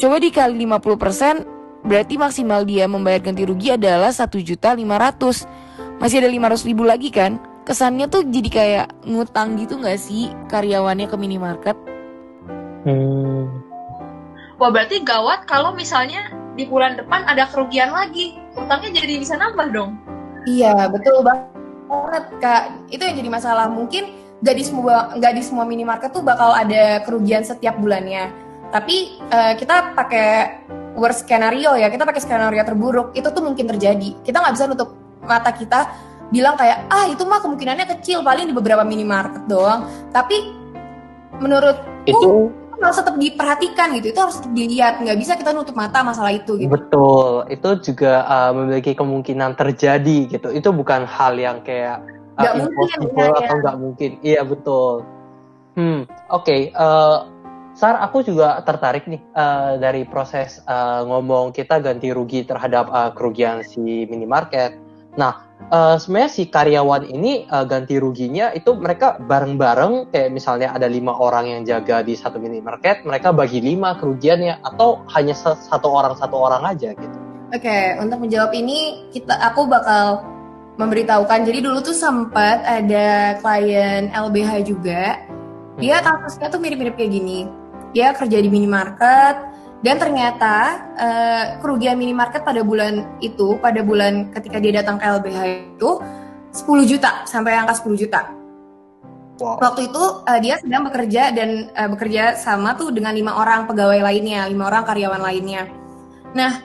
Coba 0.00 0.16
dikali 0.16 0.56
50% 0.56 1.84
berarti 1.84 2.16
maksimal 2.16 2.64
dia 2.64 2.88
membayar 2.88 3.20
ganti 3.20 3.44
rugi 3.44 3.76
adalah 3.76 4.08
1 4.08 4.24
juta 4.40 4.72
500. 4.72 6.00
Masih 6.00 6.24
ada 6.24 6.32
500 6.32 6.64
ribu 6.64 6.88
lagi 6.88 7.12
kan? 7.12 7.49
Kesannya 7.70 8.10
tuh 8.10 8.26
jadi 8.26 8.50
kayak 8.50 8.86
ngutang 9.06 9.54
gitu 9.54 9.78
gak 9.78 9.94
sih 10.02 10.26
karyawannya 10.50 11.06
ke 11.06 11.14
minimarket? 11.14 11.78
Hmm. 12.82 13.46
Wah 14.58 14.74
berarti 14.74 15.06
gawat 15.06 15.46
kalau 15.46 15.70
misalnya 15.70 16.34
di 16.58 16.66
bulan 16.66 16.98
depan 16.98 17.22
ada 17.30 17.46
kerugian 17.46 17.94
lagi. 17.94 18.34
Utangnya 18.58 18.90
jadi 18.90 19.22
bisa 19.22 19.38
nambah 19.38 19.70
dong. 19.70 19.94
Iya 20.50 20.90
betul 20.90 21.22
banget 21.22 22.24
kak. 22.42 22.90
Itu 22.90 23.06
yang 23.06 23.22
jadi 23.22 23.30
masalah. 23.30 23.70
Mungkin 23.70 24.18
nggak 24.42 24.56
di 24.58 24.64
semua 24.66 25.14
nggak 25.14 25.32
di 25.38 25.42
semua 25.46 25.62
minimarket 25.62 26.10
tuh 26.10 26.26
bakal 26.26 26.50
ada 26.50 27.06
kerugian 27.06 27.46
setiap 27.46 27.76
bulannya 27.76 28.32
tapi 28.72 29.20
uh, 29.28 29.52
kita 29.52 29.92
pakai 29.92 30.64
worst 30.96 31.28
skenario 31.28 31.76
ya 31.76 31.92
kita 31.92 32.08
pakai 32.08 32.24
skenario 32.24 32.64
terburuk 32.64 33.12
itu 33.12 33.28
tuh 33.28 33.44
mungkin 33.44 33.68
terjadi 33.68 34.16
kita 34.24 34.40
nggak 34.40 34.54
bisa 34.56 34.64
nutup 34.64 34.96
mata 35.20 35.52
kita 35.52 35.92
bilang 36.30 36.54
kayak 36.54 36.86
ah 36.90 37.10
itu 37.10 37.22
mah 37.26 37.42
kemungkinannya 37.42 37.86
kecil 37.98 38.22
paling 38.22 38.50
di 38.50 38.54
beberapa 38.54 38.86
minimarket 38.86 39.46
doang. 39.50 39.86
Tapi 40.14 40.36
menurut 41.38 41.78
itu 42.06 42.50
harus 42.80 42.96
tetap 42.96 43.14
diperhatikan 43.20 43.92
gitu 44.00 44.08
itu 44.08 44.20
harus 44.20 44.40
dilihat 44.56 45.04
nggak 45.04 45.18
bisa 45.20 45.36
kita 45.36 45.52
nutup 45.52 45.76
mata 45.76 46.00
masalah 46.00 46.32
itu 46.32 46.56
gitu. 46.56 46.72
Betul 46.72 47.44
itu 47.52 47.92
juga 47.92 48.24
uh, 48.24 48.50
memiliki 48.56 48.96
kemungkinan 48.96 49.54
terjadi 49.54 50.18
gitu. 50.32 50.48
Itu 50.48 50.72
bukan 50.72 51.04
hal 51.04 51.36
yang 51.36 51.60
kayak 51.60 52.00
uh, 52.40 52.56
mungkin 52.56 52.98
ya, 53.12 53.28
atau 53.36 53.54
nggak 53.60 53.76
mungkin. 53.76 54.10
Iya 54.24 54.42
betul. 54.48 55.04
Hmm 55.76 56.08
oke 56.32 56.44
okay. 56.48 56.60
uh, 56.74 56.80
eh, 56.80 57.18
Sar 57.70 57.96
aku 58.02 58.26
juga 58.26 58.60
tertarik 58.66 59.06
nih 59.06 59.22
uh, 59.36 59.78
dari 59.78 60.02
proses 60.04 60.58
uh, 60.66 61.06
ngomong 61.06 61.54
kita 61.54 61.78
ganti 61.78 62.10
rugi 62.10 62.42
terhadap 62.42 62.90
uh, 62.90 63.12
kerugian 63.12 63.60
si 63.62 64.08
minimarket. 64.08 64.74
Nah 65.20 65.49
uh, 65.68 66.00
sebenarnya 66.00 66.30
si 66.32 66.42
karyawan 66.48 67.04
ini 67.04 67.44
uh, 67.52 67.68
ganti 67.68 68.00
ruginya 68.00 68.48
itu 68.56 68.72
mereka 68.72 69.20
bareng-bareng 69.20 70.08
kayak 70.08 70.32
misalnya 70.32 70.72
ada 70.72 70.88
lima 70.88 71.12
orang 71.12 71.52
yang 71.52 71.60
jaga 71.68 72.00
di 72.00 72.16
satu 72.16 72.40
minimarket 72.40 73.04
mereka 73.04 73.36
bagi 73.36 73.60
lima 73.60 74.00
kerugiannya 74.00 74.64
atau 74.64 75.04
hanya 75.12 75.36
satu 75.36 75.88
orang 75.92 76.16
satu 76.16 76.36
orang 76.40 76.64
aja 76.64 76.96
gitu 76.96 77.18
Oke, 77.50 77.66
okay, 77.66 77.98
untuk 77.98 78.22
menjawab 78.22 78.54
ini 78.54 79.10
kita 79.10 79.34
aku 79.42 79.66
bakal 79.66 80.22
memberitahukan. 80.78 81.42
Jadi 81.42 81.58
dulu 81.58 81.82
tuh 81.82 81.98
sempat 81.98 82.62
ada 82.62 83.34
klien 83.42 84.06
LBH 84.14 84.70
juga. 84.70 85.18
Dia 85.82 85.98
hmm. 85.98 86.06
kasusnya 86.06 86.46
tuh 86.46 86.62
mirip-mirip 86.62 86.94
kayak 86.94 87.10
gini. 87.10 87.50
Dia 87.90 88.14
kerja 88.14 88.38
di 88.38 88.46
minimarket 88.46 89.49
dan 89.80 89.96
ternyata 89.96 90.54
uh, 90.92 91.44
kerugian 91.64 91.96
minimarket 91.96 92.44
pada 92.44 92.60
bulan 92.60 93.16
itu, 93.24 93.56
pada 93.64 93.80
bulan 93.80 94.28
ketika 94.28 94.60
dia 94.60 94.84
datang 94.84 95.00
ke 95.00 95.04
LBH 95.08 95.40
itu 95.80 95.90
10 96.52 96.84
juta 96.84 97.24
sampai 97.24 97.56
angka 97.56 97.80
10 97.80 97.96
juta. 97.96 98.28
Wow. 99.40 99.56
Waktu 99.56 99.88
itu 99.88 100.04
uh, 100.28 100.40
dia 100.44 100.60
sedang 100.60 100.84
bekerja 100.84 101.32
dan 101.32 101.72
uh, 101.72 101.88
bekerja 101.96 102.36
sama 102.36 102.76
tuh 102.76 102.92
dengan 102.92 103.16
lima 103.16 103.40
orang 103.40 103.64
pegawai 103.64 104.04
lainnya, 104.04 104.44
lima 104.52 104.68
orang 104.68 104.84
karyawan 104.84 105.22
lainnya. 105.24 105.64
Nah, 106.36 106.60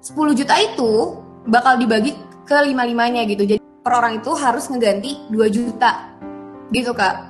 10 0.00 0.16
juta 0.32 0.56
itu 0.56 1.20
bakal 1.44 1.76
dibagi 1.76 2.16
ke 2.48 2.56
lima-limanya 2.64 3.28
gitu. 3.28 3.44
Jadi 3.44 3.60
per 3.60 3.92
orang 3.92 4.24
itu 4.24 4.32
harus 4.32 4.72
ngeganti 4.72 5.28
2 5.28 5.52
juta 5.52 6.16
gitu 6.72 6.96
kak. 6.96 7.28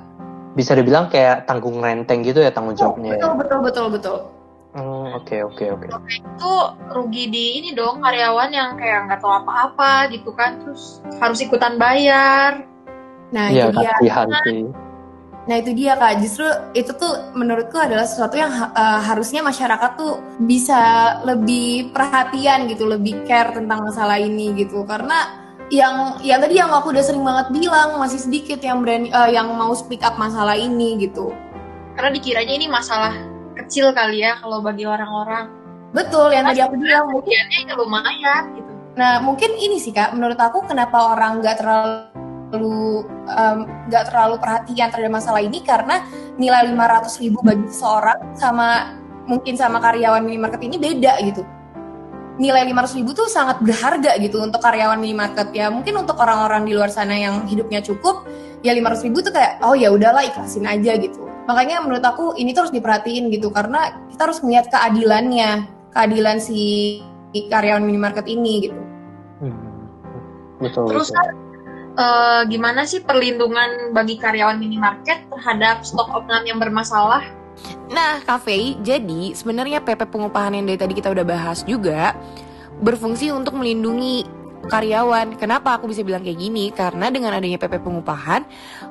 Bisa 0.55 0.79
dibilang 0.79 1.11
kayak 1.11 1.43
tanggung 1.43 1.83
renteng 1.83 2.23
gitu 2.23 2.39
ya 2.39 2.55
tanggung 2.55 2.79
jawabnya. 2.79 3.19
Betul, 3.19 3.33
betul, 3.35 3.59
betul, 3.59 3.87
betul. 3.91 4.17
Hmm, 4.23 4.38
oke 4.77 5.35
oke 5.49 5.65
oke. 5.73 5.87
Itu 6.13 6.53
rugi 6.93 7.25
di 7.29 7.45
ini 7.61 7.69
dong 7.73 8.05
karyawan 8.05 8.49
yang 8.53 8.77
kayak 8.77 9.09
nggak 9.09 9.19
tahu 9.21 9.33
apa-apa 9.41 10.13
gitu 10.13 10.29
kan, 10.37 10.61
terus 10.61 11.01
harus 11.17 11.41
ikutan 11.41 11.81
bayar. 11.81 12.69
Nah, 13.33 13.49
Iya 13.49 13.69
itu 13.69 13.81
dia. 13.81 13.93
sih. 14.45 14.65
Nah, 15.49 15.55
itu 15.57 15.73
dia 15.73 15.97
Kak. 15.97 16.21
Justru 16.21 16.45
itu 16.77 16.93
tuh 16.93 17.33
menurutku 17.33 17.73
adalah 17.81 18.05
sesuatu 18.05 18.37
yang 18.37 18.53
ha- 18.53 18.69
eh, 18.69 19.01
harusnya 19.09 19.41
masyarakat 19.41 19.97
tuh 19.97 20.21
bisa 20.45 20.77
lebih 21.25 21.89
perhatian 21.89 22.69
gitu, 22.69 22.85
lebih 22.85 23.25
care 23.25 23.49
tentang 23.57 23.81
masalah 23.81 24.21
ini 24.21 24.53
gitu. 24.53 24.85
Karena 24.85 25.41
yang 25.73 26.21
yang 26.21 26.41
tadi 26.41 26.57
yang 26.57 26.69
aku 26.69 26.93
udah 26.93 27.01
sering 27.01 27.25
banget 27.25 27.49
bilang 27.53 27.97
masih 27.97 28.21
sedikit 28.21 28.61
yang 28.61 28.85
berani 28.85 29.09
eh, 29.09 29.29
yang 29.33 29.49
mau 29.53 29.73
speak 29.73 30.05
up 30.05 30.21
masalah 30.21 30.53
ini 30.53 31.01
gitu. 31.01 31.33
Karena 31.97 32.13
dikiranya 32.13 32.53
ini 32.53 32.67
masalah 32.69 33.13
kecil 33.65 33.91
kali 33.91 34.23
ya 34.23 34.39
kalau 34.39 34.63
bagi 34.63 34.87
orang-orang. 34.87 35.51
Betul 35.89 36.29
yang 36.31 36.45
tadi 36.45 36.61
aku 36.61 36.77
bilang 36.77 37.09
mungkin 37.09 37.33
ya 37.49 37.73
lumayan 37.73 38.43
gitu. 38.53 38.71
Nah, 38.99 39.23
mungkin 39.23 39.55
ini 39.57 39.79
sih 39.79 39.95
Kak, 39.95 40.13
menurut 40.13 40.37
aku 40.37 40.67
kenapa 40.67 41.15
orang 41.15 41.39
nggak 41.39 41.55
terlalu 41.59 43.05
nggak 43.89 44.03
terlalu 44.09 44.35
perhatian 44.41 44.89
terhadap 44.89 45.13
masalah 45.13 45.41
ini 45.41 45.61
karena 45.61 46.01
nilai 46.41 46.65
500 46.65 47.21
ribu 47.21 47.45
bagi 47.45 47.69
seseorang 47.69 48.33
sama 48.33 48.97
mungkin 49.29 49.53
sama 49.53 49.77
karyawan 49.77 50.25
minimarket 50.25 50.65
ini 50.65 50.81
beda 50.81 51.21
gitu. 51.25 51.45
Nilai 52.41 52.65
500 52.71 52.97
ribu 52.97 53.13
tuh 53.13 53.29
sangat 53.29 53.61
berharga 53.61 54.17
gitu 54.17 54.41
untuk 54.41 54.63
karyawan 54.63 54.97
minimarket 54.97 55.53
ya. 55.53 55.69
Mungkin 55.69 55.93
untuk 56.01 56.17
orang-orang 56.17 56.65
di 56.65 56.73
luar 56.73 56.89
sana 56.89 57.13
yang 57.13 57.45
hidupnya 57.45 57.85
cukup, 57.85 58.25
ya 58.61 58.71
500 58.75 59.07
ribu 59.07 59.23
tuh 59.23 59.33
kayak 59.33 59.63
oh 59.63 59.75
ya 59.75 59.89
udahlah 59.91 60.23
ikhlasin 60.25 60.67
aja 60.67 60.95
gitu. 60.99 61.25
Makanya 61.49 61.81
menurut 61.81 62.05
aku 62.05 62.37
ini 62.37 62.53
terus 62.53 62.69
diperhatiin 62.69 63.33
gitu 63.33 63.49
karena 63.49 64.05
kita 64.13 64.29
harus 64.29 64.39
melihat 64.45 64.69
keadilannya, 64.69 65.65
keadilan 65.95 66.37
si 66.37 66.99
karyawan 67.33 67.85
minimarket 67.85 68.25
ini 68.29 68.69
gitu. 68.69 68.79
Hmm, 69.41 69.89
Betul. 70.61 70.93
Terus 70.93 71.09
betul. 71.09 71.17
kan 71.17 71.27
eh, 71.97 72.41
gimana 72.53 72.81
sih 72.85 73.01
perlindungan 73.01 73.95
bagi 73.95 74.21
karyawan 74.21 74.61
minimarket 74.61 75.25
terhadap 75.31 75.81
stok 75.81 76.11
opnam 76.13 76.45
yang 76.45 76.61
bermasalah? 76.61 77.23
Nah, 77.91 78.23
kafe, 78.23 78.79
jadi 78.79 79.35
sebenarnya 79.35 79.83
PP 79.83 80.07
pengupahan 80.07 80.55
yang 80.55 80.63
dari 80.69 80.79
tadi 80.79 80.93
kita 80.95 81.11
udah 81.11 81.25
bahas 81.27 81.65
juga 81.67 82.15
berfungsi 82.79 83.33
untuk 83.35 83.59
melindungi 83.59 84.38
karyawan. 84.67 85.39
Kenapa 85.39 85.79
aku 85.79 85.87
bisa 85.87 86.03
bilang 86.03 86.25
kayak 86.25 86.39
gini? 86.39 86.73
Karena 86.73 87.07
dengan 87.07 87.31
adanya 87.31 87.55
PP 87.55 87.79
pengupahan, 87.79 88.43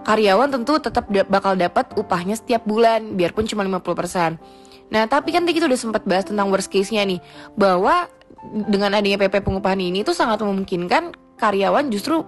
karyawan 0.07 0.49
tentu 0.49 0.81
tetap 0.81 1.11
da- 1.13 1.29
bakal 1.29 1.59
dapat 1.59 1.93
upahnya 1.99 2.39
setiap 2.39 2.65
bulan, 2.65 3.19
biarpun 3.19 3.45
cuma 3.45 3.67
50%. 3.67 4.41
Nah, 4.89 5.05
tapi 5.05 5.37
kan 5.37 5.45
tadi 5.45 5.61
kita 5.61 5.69
udah 5.69 5.81
sempat 5.81 6.03
bahas 6.09 6.25
tentang 6.25 6.49
worst 6.49 6.73
case-nya 6.73 7.05
nih, 7.05 7.21
bahwa 7.53 8.09
dengan 8.49 8.97
adanya 8.97 9.21
PP 9.21 9.45
pengupahan 9.45 9.81
ini 9.83 10.01
tuh 10.07 10.17
sangat 10.17 10.41
memungkinkan 10.41 11.13
karyawan 11.37 11.93
justru 11.93 12.25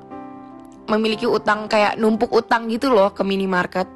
memiliki 0.91 1.25
utang 1.25 1.71
kayak 1.71 1.97
numpuk 1.97 2.29
utang 2.35 2.67
gitu 2.69 2.91
loh 2.91 3.15
ke 3.15 3.23
minimarket. 3.23 3.87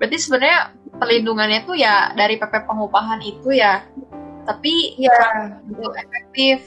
Berarti 0.00 0.16
sebenarnya 0.18 0.74
perlindungannya 0.98 1.60
tuh 1.68 1.76
ya 1.76 2.10
dari 2.16 2.40
PP 2.40 2.66
pengupahan 2.66 3.20
itu 3.22 3.54
ya, 3.54 3.84
tapi 4.48 4.98
Ya, 4.98 5.14
itu 5.68 5.84
efektif. 5.94 6.58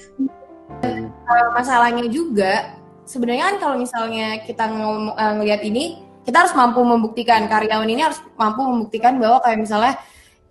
Eh, 1.28 1.48
masalahnya 1.56 2.08
juga 2.08 2.80
sebenarnya 3.08 3.56
kan 3.56 3.58
kalau 3.60 3.76
misalnya 3.80 4.44
kita 4.44 4.68
ngom- 4.68 5.16
eh, 5.16 5.34
ngelihat 5.40 5.62
ini 5.64 6.04
kita 6.28 6.44
harus 6.44 6.54
mampu 6.56 6.84
membuktikan 6.84 7.48
karyawan 7.48 7.88
ini 7.88 8.04
harus 8.04 8.20
mampu 8.36 8.64
membuktikan 8.64 9.16
bahwa 9.16 9.40
kayak 9.44 9.64
misalnya 9.64 9.94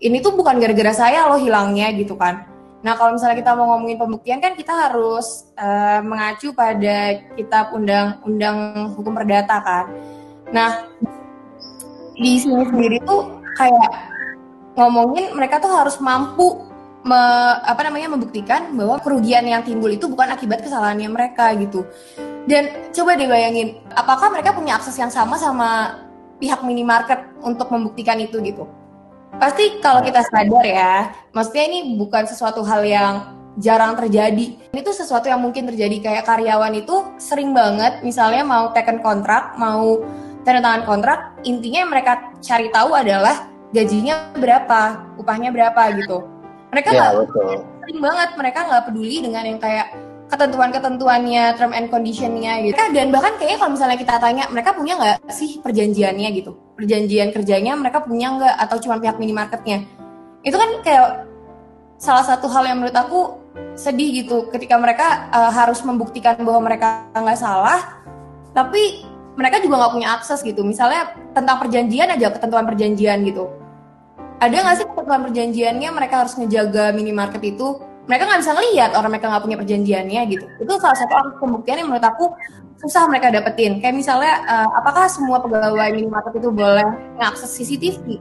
ini 0.00 0.20
tuh 0.24 0.36
bukan 0.36 0.56
gara-gara 0.60 0.92
saya 0.92 1.28
loh 1.28 1.40
hilangnya 1.40 1.92
gitu 1.96 2.16
kan. 2.16 2.48
Nah 2.84 2.92
kalau 2.96 3.16
misalnya 3.16 3.40
kita 3.40 3.52
mau 3.56 3.76
ngomongin 3.76 3.96
pembuktian 4.00 4.40
kan 4.40 4.52
kita 4.56 4.72
harus 4.72 5.48
eh, 5.56 6.00
mengacu 6.04 6.52
pada 6.52 7.24
kitab 7.36 7.72
undang-undang 7.76 8.92
hukum 8.96 9.16
perdata 9.16 9.56
kan. 9.60 9.84
Nah 10.52 10.84
di 12.16 12.40
sini 12.40 12.64
sendiri 12.68 13.00
tuh 13.04 13.40
kayak 13.56 13.90
ngomongin 14.76 15.32
mereka 15.32 15.56
tuh 15.60 15.72
harus 15.72 15.96
mampu 16.00 16.65
me- 17.06 17.58
apa 17.62 17.80
namanya 17.86 18.10
membuktikan 18.12 18.74
bahwa 18.74 18.98
kerugian 18.98 19.46
yang 19.46 19.62
timbul 19.62 19.88
itu 19.88 20.10
bukan 20.10 20.34
akibat 20.34 20.60
kesalahannya 20.66 21.06
mereka 21.06 21.54
gitu. 21.54 21.86
Dan 22.46 22.90
coba 22.90 23.14
deh 23.14 23.30
bayangin, 23.30 23.78
apakah 23.94 24.30
mereka 24.30 24.54
punya 24.54 24.78
akses 24.78 24.98
yang 24.98 25.10
sama 25.10 25.38
sama 25.38 26.02
pihak 26.42 26.60
minimarket 26.66 27.22
untuk 27.42 27.70
membuktikan 27.70 28.18
itu 28.18 28.42
gitu? 28.42 28.66
Pasti 29.38 29.78
kalau 29.82 30.02
kita 30.02 30.26
sadar 30.26 30.64
ya, 30.66 31.14
maksudnya 31.30 31.64
ini 31.66 31.78
bukan 31.98 32.26
sesuatu 32.26 32.62
hal 32.66 32.82
yang 32.86 33.14
jarang 33.56 33.96
terjadi. 33.96 34.70
Ini 34.72 34.80
tuh 34.84 34.94
sesuatu 34.94 35.26
yang 35.26 35.40
mungkin 35.40 35.66
terjadi 35.66 35.96
kayak 36.00 36.24
karyawan 36.28 36.72
itu 36.76 37.16
sering 37.16 37.56
banget 37.56 38.04
misalnya 38.04 38.44
mau 38.44 38.70
taken 38.70 39.00
kontrak, 39.00 39.56
mau 39.56 40.04
tanda 40.46 40.62
tangan 40.62 40.84
kontrak, 40.86 41.18
intinya 41.42 41.82
yang 41.82 41.90
mereka 41.90 42.30
cari 42.38 42.70
tahu 42.70 42.94
adalah 42.94 43.50
gajinya 43.74 44.30
berapa, 44.38 45.10
upahnya 45.18 45.50
berapa 45.50 45.82
gitu. 45.98 46.35
Mereka 46.76 46.92
Ya 46.92 47.00
nggak 47.00 47.14
betul. 47.24 47.56
sering 47.80 48.00
banget 48.04 48.30
mereka 48.36 48.58
nggak 48.68 48.82
peduli 48.92 49.16
dengan 49.24 49.42
yang 49.48 49.56
kayak 49.56 49.88
ketentuan-ketentuannya, 50.28 51.44
term 51.56 51.72
and 51.72 51.88
conditionnya 51.88 52.60
gitu. 52.68 52.76
Dan 52.92 53.08
bahkan 53.08 53.32
kayaknya 53.40 53.58
kalau 53.62 53.72
misalnya 53.72 53.96
kita 53.96 54.14
tanya, 54.20 54.44
mereka 54.52 54.76
punya 54.76 54.94
nggak 55.00 55.16
sih 55.32 55.62
perjanjiannya 55.64 56.28
gitu? 56.36 56.52
Perjanjian 56.76 57.32
kerjanya 57.32 57.72
mereka 57.78 58.04
punya 58.04 58.36
nggak 58.36 58.54
atau 58.68 58.76
cuma 58.82 59.00
pihak 59.00 59.16
minimarketnya? 59.16 59.88
Itu 60.44 60.60
kan 60.60 60.84
kayak 60.84 61.24
salah 61.96 62.26
satu 62.28 62.44
hal 62.52 62.68
yang 62.68 62.84
menurut 62.84 62.98
aku 62.98 63.40
sedih 63.72 64.20
gitu 64.20 64.52
ketika 64.52 64.76
mereka 64.76 65.32
uh, 65.32 65.48
harus 65.48 65.80
membuktikan 65.80 66.36
bahwa 66.44 66.68
mereka 66.68 67.08
nggak 67.16 67.40
salah, 67.40 68.04
tapi 68.52 69.06
mereka 69.32 69.64
juga 69.64 69.80
nggak 69.80 69.94
punya 69.96 70.08
akses 70.12 70.44
gitu. 70.44 70.60
Misalnya 70.60 71.16
tentang 71.32 71.56
perjanjian 71.56 72.12
aja, 72.12 72.34
ketentuan 72.34 72.68
perjanjian 72.68 73.24
gitu 73.24 73.46
ada 74.36 74.52
nggak 74.52 74.76
sih 74.76 74.86
ketentuan 74.86 75.22
perjanjiannya 75.24 75.88
mereka 75.92 76.14
harus 76.24 76.36
ngejaga 76.36 76.92
minimarket 76.92 77.42
itu? 77.56 77.80
Mereka 78.06 78.22
nggak 78.22 78.40
bisa 78.44 78.52
ngelihat 78.54 78.90
orang 78.94 79.10
mereka 79.16 79.26
nggak 79.32 79.44
punya 79.48 79.58
perjanjiannya 79.58 80.20
gitu. 80.30 80.46
Itu 80.62 80.72
salah 80.78 80.98
satu 80.98 81.12
alat 81.16 81.34
pembuktian 81.40 81.76
yang 81.82 81.88
menurut 81.90 82.06
aku 82.06 82.24
susah 82.78 83.08
mereka 83.08 83.32
dapetin. 83.32 83.80
Kayak 83.80 83.96
misalnya 83.96 84.34
eh, 84.44 84.68
apakah 84.76 85.08
semua 85.08 85.40
pegawai 85.40 85.90
minimarket 85.96 86.38
itu 86.38 86.50
boleh 86.52 86.86
ngakses 87.18 87.50
CCTV 87.56 88.20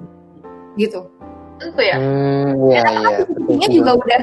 gitu. 0.80 1.12
Tentu 1.60 1.82
ya. 1.84 1.96
Hmm, 2.00 2.52
iya 2.72 2.82
iya. 2.84 3.10
betul 3.20 3.36
CCTV-nya 3.36 3.68
juga 3.72 3.92
udah 4.00 4.20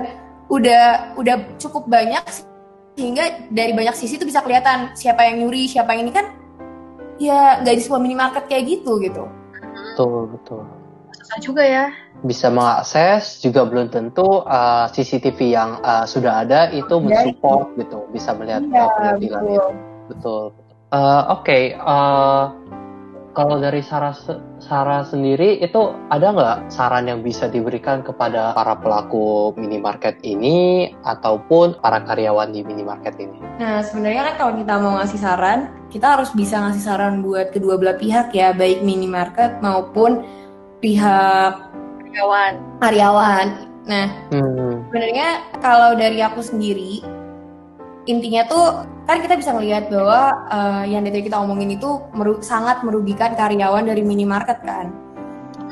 udah 0.52 0.83
udah 1.16 1.37
cukup 1.57 1.88
banyak 1.88 2.24
sehingga 2.92 3.48
dari 3.48 3.72
banyak 3.72 3.96
sisi 3.96 4.20
itu 4.20 4.28
bisa 4.28 4.44
kelihatan 4.44 4.92
siapa 4.92 5.24
yang 5.24 5.44
nyuri 5.44 5.64
siapa 5.64 5.96
yang 5.96 6.05
ini 6.09 6.12
kan 6.12 6.26
ya 7.16 7.62
nggak 7.64 7.74
di 7.76 7.83
semua 7.85 8.00
minimarket 8.00 8.48
kayak 8.48 8.64
gitu 8.81 8.98
gitu. 9.00 9.28
Betul 9.92 10.28
betul. 10.33 10.81
Susah 11.16 11.38
juga 11.42 11.62
ya. 11.64 11.92
Bisa 12.22 12.48
mengakses 12.48 13.42
juga 13.42 13.66
belum 13.66 13.90
tentu 13.90 14.46
uh, 14.46 14.87
CCTV 14.92 15.38
yang 15.53 15.81
uh, 15.83 16.07
sudah 16.07 16.46
ada 16.46 16.70
itu 16.70 16.96
mensupport 17.03 17.75
gitu, 17.77 18.07
bisa 18.14 18.33
melihat 18.37 18.62
Iya, 18.68 18.85
uh, 18.85 18.88
penampilan 18.96 19.42
betul. 19.42 19.53
itu. 19.53 19.70
Betul. 20.12 20.44
Uh, 20.92 21.22
Oke, 21.33 21.72
uh, 21.81 22.53
kalau 23.33 23.57
dari 23.57 23.81
Sarah 23.81 24.12
Sarah 24.61 25.09
sendiri 25.09 25.57
itu 25.64 25.96
ada 26.12 26.37
nggak 26.37 26.59
saran 26.68 27.09
yang 27.09 27.25
bisa 27.25 27.48
diberikan 27.48 28.05
kepada 28.05 28.53
para 28.53 28.77
pelaku 28.77 29.57
minimarket 29.57 30.20
ini 30.20 30.92
ataupun 31.01 31.81
para 31.81 32.05
karyawan 32.05 32.53
di 32.53 32.61
minimarket 32.61 33.16
ini? 33.16 33.40
Nah, 33.57 33.81
sebenarnya 33.81 34.33
kan 34.33 34.35
kalau 34.37 34.53
kita 34.61 34.75
mau 34.77 35.01
ngasih 35.01 35.20
saran, 35.20 35.72
kita 35.88 36.12
harus 36.12 36.29
bisa 36.37 36.61
ngasih 36.61 36.85
saran 36.85 37.25
buat 37.25 37.57
kedua 37.57 37.81
belah 37.81 37.96
pihak 37.96 38.37
ya, 38.37 38.53
baik 38.53 38.85
minimarket 38.85 39.64
maupun 39.64 40.20
pihak 40.82 41.52
Karyawan. 42.02 42.52
karyawan. 42.82 43.46
Nah, 43.82 44.06
Hmm, 44.30 44.84
sebenarnya 44.90 45.28
kalau 45.58 45.94
dari 45.96 46.20
aku 46.22 46.38
sendiri, 46.38 47.02
intinya 48.04 48.42
tuh 48.46 48.84
kan 49.06 49.18
kita 49.18 49.34
bisa 49.38 49.50
melihat 49.54 49.90
bahwa 49.90 50.20
eh, 50.50 50.82
yang 50.92 51.02
dari 51.02 51.22
kita 51.22 51.38
omongin 51.38 51.74
itu 51.74 51.98
meru- 52.12 52.42
sangat 52.42 52.82
merugikan 52.86 53.32
karyawan 53.34 53.86
dari 53.86 54.02
minimarket 54.02 54.58
kan. 54.62 54.90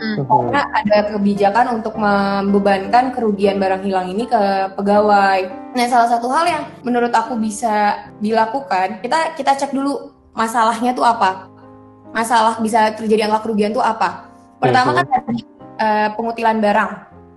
Hmm. 0.01 0.25
Karena 0.25 0.65
ada 0.73 1.13
kebijakan 1.13 1.77
untuk 1.77 1.93
membebankan 2.01 3.13
kerugian 3.13 3.61
barang 3.61 3.85
hilang 3.85 4.09
ini 4.09 4.25
ke 4.25 4.73
pegawai. 4.73 5.39
Nah, 5.77 5.87
salah 5.87 6.09
satu 6.09 6.33
hal 6.33 6.49
yang 6.49 6.63
menurut 6.81 7.13
aku 7.13 7.37
bisa 7.37 8.09
dilakukan, 8.17 9.05
kita 9.05 9.37
kita 9.37 9.61
cek 9.61 9.77
dulu 9.77 10.09
masalahnya 10.33 10.97
tuh 10.97 11.05
apa. 11.05 11.53
Masalah 12.17 12.59
bisa 12.65 12.91
terjadi 12.97 13.29
angka 13.29 13.45
kerugian 13.45 13.77
tuh 13.77 13.85
apa. 13.85 14.30
Pertama 14.61 14.91
kan 14.93 15.07
tadi 15.09 15.41
eh, 15.81 16.09
pengutilan 16.13 16.61
barang, 16.61 16.91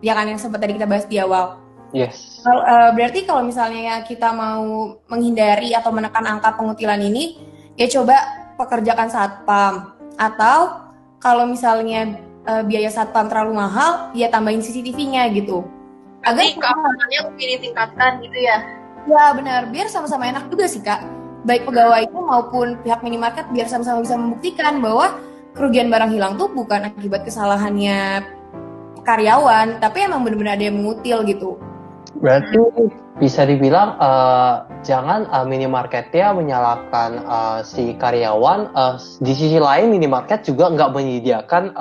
ya 0.03 0.13
kan 0.13 0.27
yang 0.27 0.39
sempat 0.39 0.59
tadi 0.59 0.75
kita 0.75 0.85
bahas 0.85 1.07
di 1.07 1.17
awal. 1.17 1.63
yes. 1.95 2.43
Kalau, 2.43 2.61
eh, 2.67 2.91
berarti 2.91 3.19
kalau 3.23 3.41
misalnya 3.47 3.81
ya 3.81 3.95
kita 4.03 4.35
mau 4.35 4.99
menghindari 5.07 5.71
atau 5.71 5.95
menekan 5.95 6.27
angka 6.27 6.53
pengutilan 6.59 6.99
ini, 6.99 7.39
ya 7.79 7.87
coba 7.87 8.19
pekerjakan 8.59 9.07
satpam. 9.07 9.73
Atau 10.19 10.83
kalau 11.23 11.47
misalnya 11.47 12.19
eh, 12.43 12.63
biaya 12.67 12.91
satpam 12.91 13.31
terlalu 13.31 13.55
mahal, 13.55 14.11
ya 14.11 14.27
tambahin 14.27 14.59
CCTV-nya 14.59 15.31
gitu. 15.31 15.63
agar 16.23 16.55
keamanannya 16.55 17.19
lebih 17.35 17.45
ditingkatkan 17.59 18.23
gitu 18.23 18.37
ya. 18.39 18.63
ya 19.11 19.35
benar 19.35 19.67
biar 19.75 19.91
sama-sama 19.91 20.23
enak 20.31 20.47
juga 20.47 20.71
sih 20.71 20.79
kak 20.79 21.03
baik 21.43 21.67
pegawainya 21.67 22.15
maupun 22.15 22.79
pihak 22.79 23.03
minimarket 23.03 23.43
biar 23.51 23.67
sama-sama 23.67 23.99
bisa 23.99 24.15
membuktikan 24.15 24.79
bahwa 24.79 25.19
kerugian 25.53 25.87
barang 25.93 26.11
hilang 26.13 26.33
tuh 26.35 26.49
bukan 26.51 26.89
akibat 26.89 27.23
kesalahannya 27.25 28.25
karyawan 29.05 29.77
tapi 29.79 30.05
emang 30.05 30.25
benar-benar 30.25 30.57
ada 30.57 30.65
yang 30.67 30.77
mengutil 30.81 31.21
gitu 31.25 31.57
Berarti 32.13 32.55
bisa 33.17 33.41
dibilang 33.43 33.97
eh, 33.97 34.55
jangan 34.85 35.25
eh, 35.27 35.45
minimarketnya 35.49 36.31
menyalahkan 36.31 37.09
eh, 37.19 37.59
si 37.65 37.97
karyawan. 37.97 38.69
eh, 38.69 38.95
di 39.19 39.33
sisi 39.33 39.57
lain 39.57 39.89
minimarket 39.89 40.45
juga 40.45 40.69
nggak 40.71 40.93
menyediakan 40.93 41.73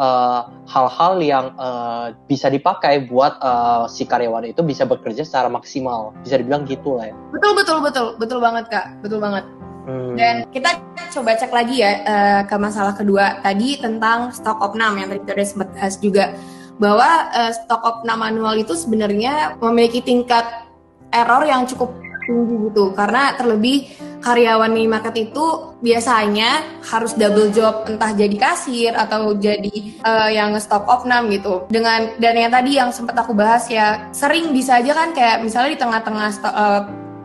hal-hal 0.66 1.14
yang 1.20 1.52
eh, 1.54 2.16
bisa 2.26 2.48
dipakai 2.48 3.06
buat 3.06 3.36
eh, 3.38 3.84
si 3.92 4.08
karyawan 4.08 4.48
itu 4.48 4.64
bisa 4.64 4.88
bekerja 4.88 5.22
secara 5.22 5.52
maksimal. 5.52 6.16
Bisa 6.24 6.40
dibilang 6.40 6.64
gitu 6.64 6.96
lah 6.96 7.12
ya. 7.12 7.14
betul 7.30 7.52
betul 7.52 7.78
betul 7.84 8.06
betul 8.16 8.38
banget 8.40 8.64
kak 8.72 8.86
betul 9.04 9.20
banget 9.20 9.44
Hmm. 9.82 10.14
Dan 10.14 10.34
kita 10.54 10.78
coba 11.12 11.34
cek 11.34 11.52
lagi 11.52 11.82
ya 11.82 11.92
eh, 12.02 12.40
ke 12.46 12.56
masalah 12.56 12.94
kedua 12.94 13.42
tadi 13.42 13.76
tentang 13.76 14.30
stock 14.30 14.62
of 14.62 14.78
name 14.78 15.02
yang 15.02 15.08
tadi 15.10 15.20
kita 15.26 15.32
udah 15.34 15.48
sempat 15.48 15.68
bahas 15.74 15.94
juga. 15.98 16.24
Bahwa 16.80 17.30
stock 17.52 17.82
of 17.84 17.96
name 18.02 18.22
manual 18.22 18.54
itu 18.58 18.74
sebenarnya 18.74 19.60
memiliki 19.60 20.02
tingkat 20.02 20.44
error 21.12 21.44
yang 21.44 21.68
cukup 21.68 21.94
tinggi 22.26 22.70
gitu. 22.70 22.94
Karena 22.94 23.34
terlebih 23.34 23.90
karyawan 24.22 24.70
minimarket 24.70 25.34
itu 25.34 25.74
biasanya 25.82 26.80
harus 26.86 27.18
double 27.18 27.50
job 27.50 27.82
entah 27.90 28.14
jadi 28.14 28.36
kasir 28.38 28.92
atau 28.94 29.34
jadi 29.34 29.74
eh, 29.98 30.30
yang 30.32 30.54
stock 30.62 30.86
of 30.86 31.02
name 31.04 31.28
gitu. 31.34 31.66
Dengan 31.68 32.14
dan 32.22 32.34
yang 32.38 32.52
tadi 32.54 32.78
yang 32.78 32.90
sempat 32.94 33.18
aku 33.18 33.34
bahas 33.34 33.66
ya 33.66 34.08
sering 34.14 34.54
bisa 34.54 34.78
aja 34.78 34.94
kan 34.94 35.10
kayak 35.10 35.42
misalnya 35.42 35.74
di 35.74 35.80
tengah-tengah 35.82 36.28
sto- 36.30 36.56
eh, 36.56 36.82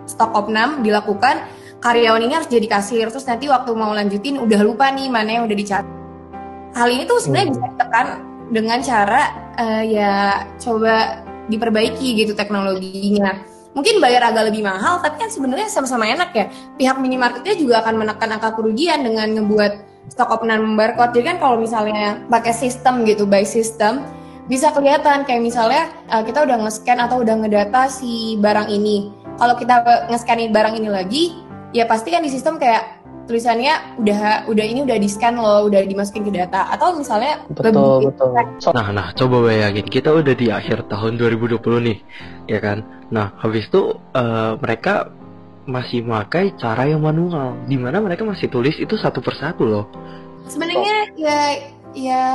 stock 0.10 0.34
of 0.34 0.50
name 0.50 0.82
dilakukan 0.82 1.46
karyawan 1.84 2.22
ini 2.26 2.34
harus 2.36 2.50
jadi 2.50 2.68
kasir. 2.70 3.06
Terus 3.10 3.26
nanti 3.28 3.46
waktu 3.48 3.72
mau 3.78 3.94
lanjutin 3.94 4.42
udah 4.42 4.62
lupa 4.66 4.90
nih 4.92 5.08
mana 5.08 5.42
yang 5.42 5.46
udah 5.46 5.58
dicatat 5.58 5.98
hal 6.78 6.88
ini 6.94 7.04
tuh 7.10 7.18
sebenarnya 7.18 7.50
Hmm. 7.50 7.56
bisa 7.58 7.68
ditekan 7.74 8.08
dengan 8.54 8.80
cara 8.86 9.24
eh, 9.58 9.84
ya 9.98 10.13
coba 10.62 11.26
diperbaiki 11.50 12.08
gitu 12.22 12.38
teknologinya. 12.38 13.42
Mungkin 13.74 14.02
bayar 14.02 14.34
agak 14.34 14.54
lebih 14.54 14.66
mahal 14.66 15.02
tapi 15.02 15.22
kan 15.22 15.30
sebenarnya 15.34 15.70
sama-sama 15.70 16.06
enak 16.06 16.30
ya. 16.34 16.46
Pihak 16.78 16.98
minimarketnya 17.02 17.58
juga 17.58 17.82
akan 17.82 18.06
menekan 18.06 18.30
angka 18.38 18.54
kerugian 18.54 19.02
dengan 19.02 19.34
ngebuat 19.34 19.74
stock 20.13 20.30
of 20.30 20.42
non 20.46 20.78
barcode. 20.78 21.18
Jadi 21.18 21.26
kan 21.36 21.38
kalau 21.42 21.58
misalnya 21.58 22.22
pakai 22.30 22.54
sistem 22.54 23.02
gitu 23.06 23.26
by 23.26 23.42
system 23.42 24.06
bisa 24.46 24.70
kelihatan. 24.70 25.26
Kayak 25.26 25.42
misalnya 25.42 25.84
eh, 26.13 26.24
kita 26.26 26.46
udah 26.46 26.58
nge-scan 26.62 27.00
atau 27.02 27.26
udah 27.26 27.36
ngedata 27.42 27.90
si 27.90 28.38
barang 28.38 28.70
ini. 28.70 29.10
Kalau 29.38 29.54
kita 29.58 30.08
nge-scan 30.10 30.50
barang 30.54 30.74
ini 30.78 30.90
lagi 30.90 31.24
ya 31.78 31.86
pasti 31.86 32.10
kan 32.10 32.26
di 32.26 32.34
sistem 32.34 32.58
kayak 32.58 33.06
tulisannya 33.28 34.00
udah 34.00 34.48
udah 34.48 34.66
ini 34.66 34.88
udah 34.88 34.98
di 34.98 35.10
scan 35.12 35.36
loh 35.36 35.68
udah 35.68 35.84
dimasukin 35.84 36.24
ke 36.24 36.32
data 36.32 36.72
atau 36.72 36.96
misalnya 36.96 37.44
Betul 37.52 38.08
betul. 38.08 38.32
So, 38.63 38.72
Nah, 38.72 38.90
nah, 38.96 39.12
coba 39.13 39.52
bayangin 39.52 39.86
kita 39.86 40.16
udah 40.16 40.34
di 40.34 40.48
akhir 40.48 40.88
tahun 40.88 41.20
2020 41.20 41.60
nih, 41.60 41.98
ya 42.48 42.60
kan? 42.63 42.88
Nah, 43.12 43.36
habis 43.44 43.68
itu 43.68 44.00
eh, 44.16 44.52
mereka 44.63 45.12
masih 45.68 46.08
pakai 46.08 46.56
cara 46.56 46.88
yang 46.88 47.04
manual, 47.04 47.60
di 47.68 47.76
mana 47.76 48.00
mereka 48.00 48.24
masih 48.24 48.48
tulis 48.48 48.80
itu 48.80 48.96
satu 48.96 49.20
persatu 49.20 49.68
loh. 49.68 49.86
sebenarnya 50.48 51.12
ya 51.20 51.40
ya 51.92 52.26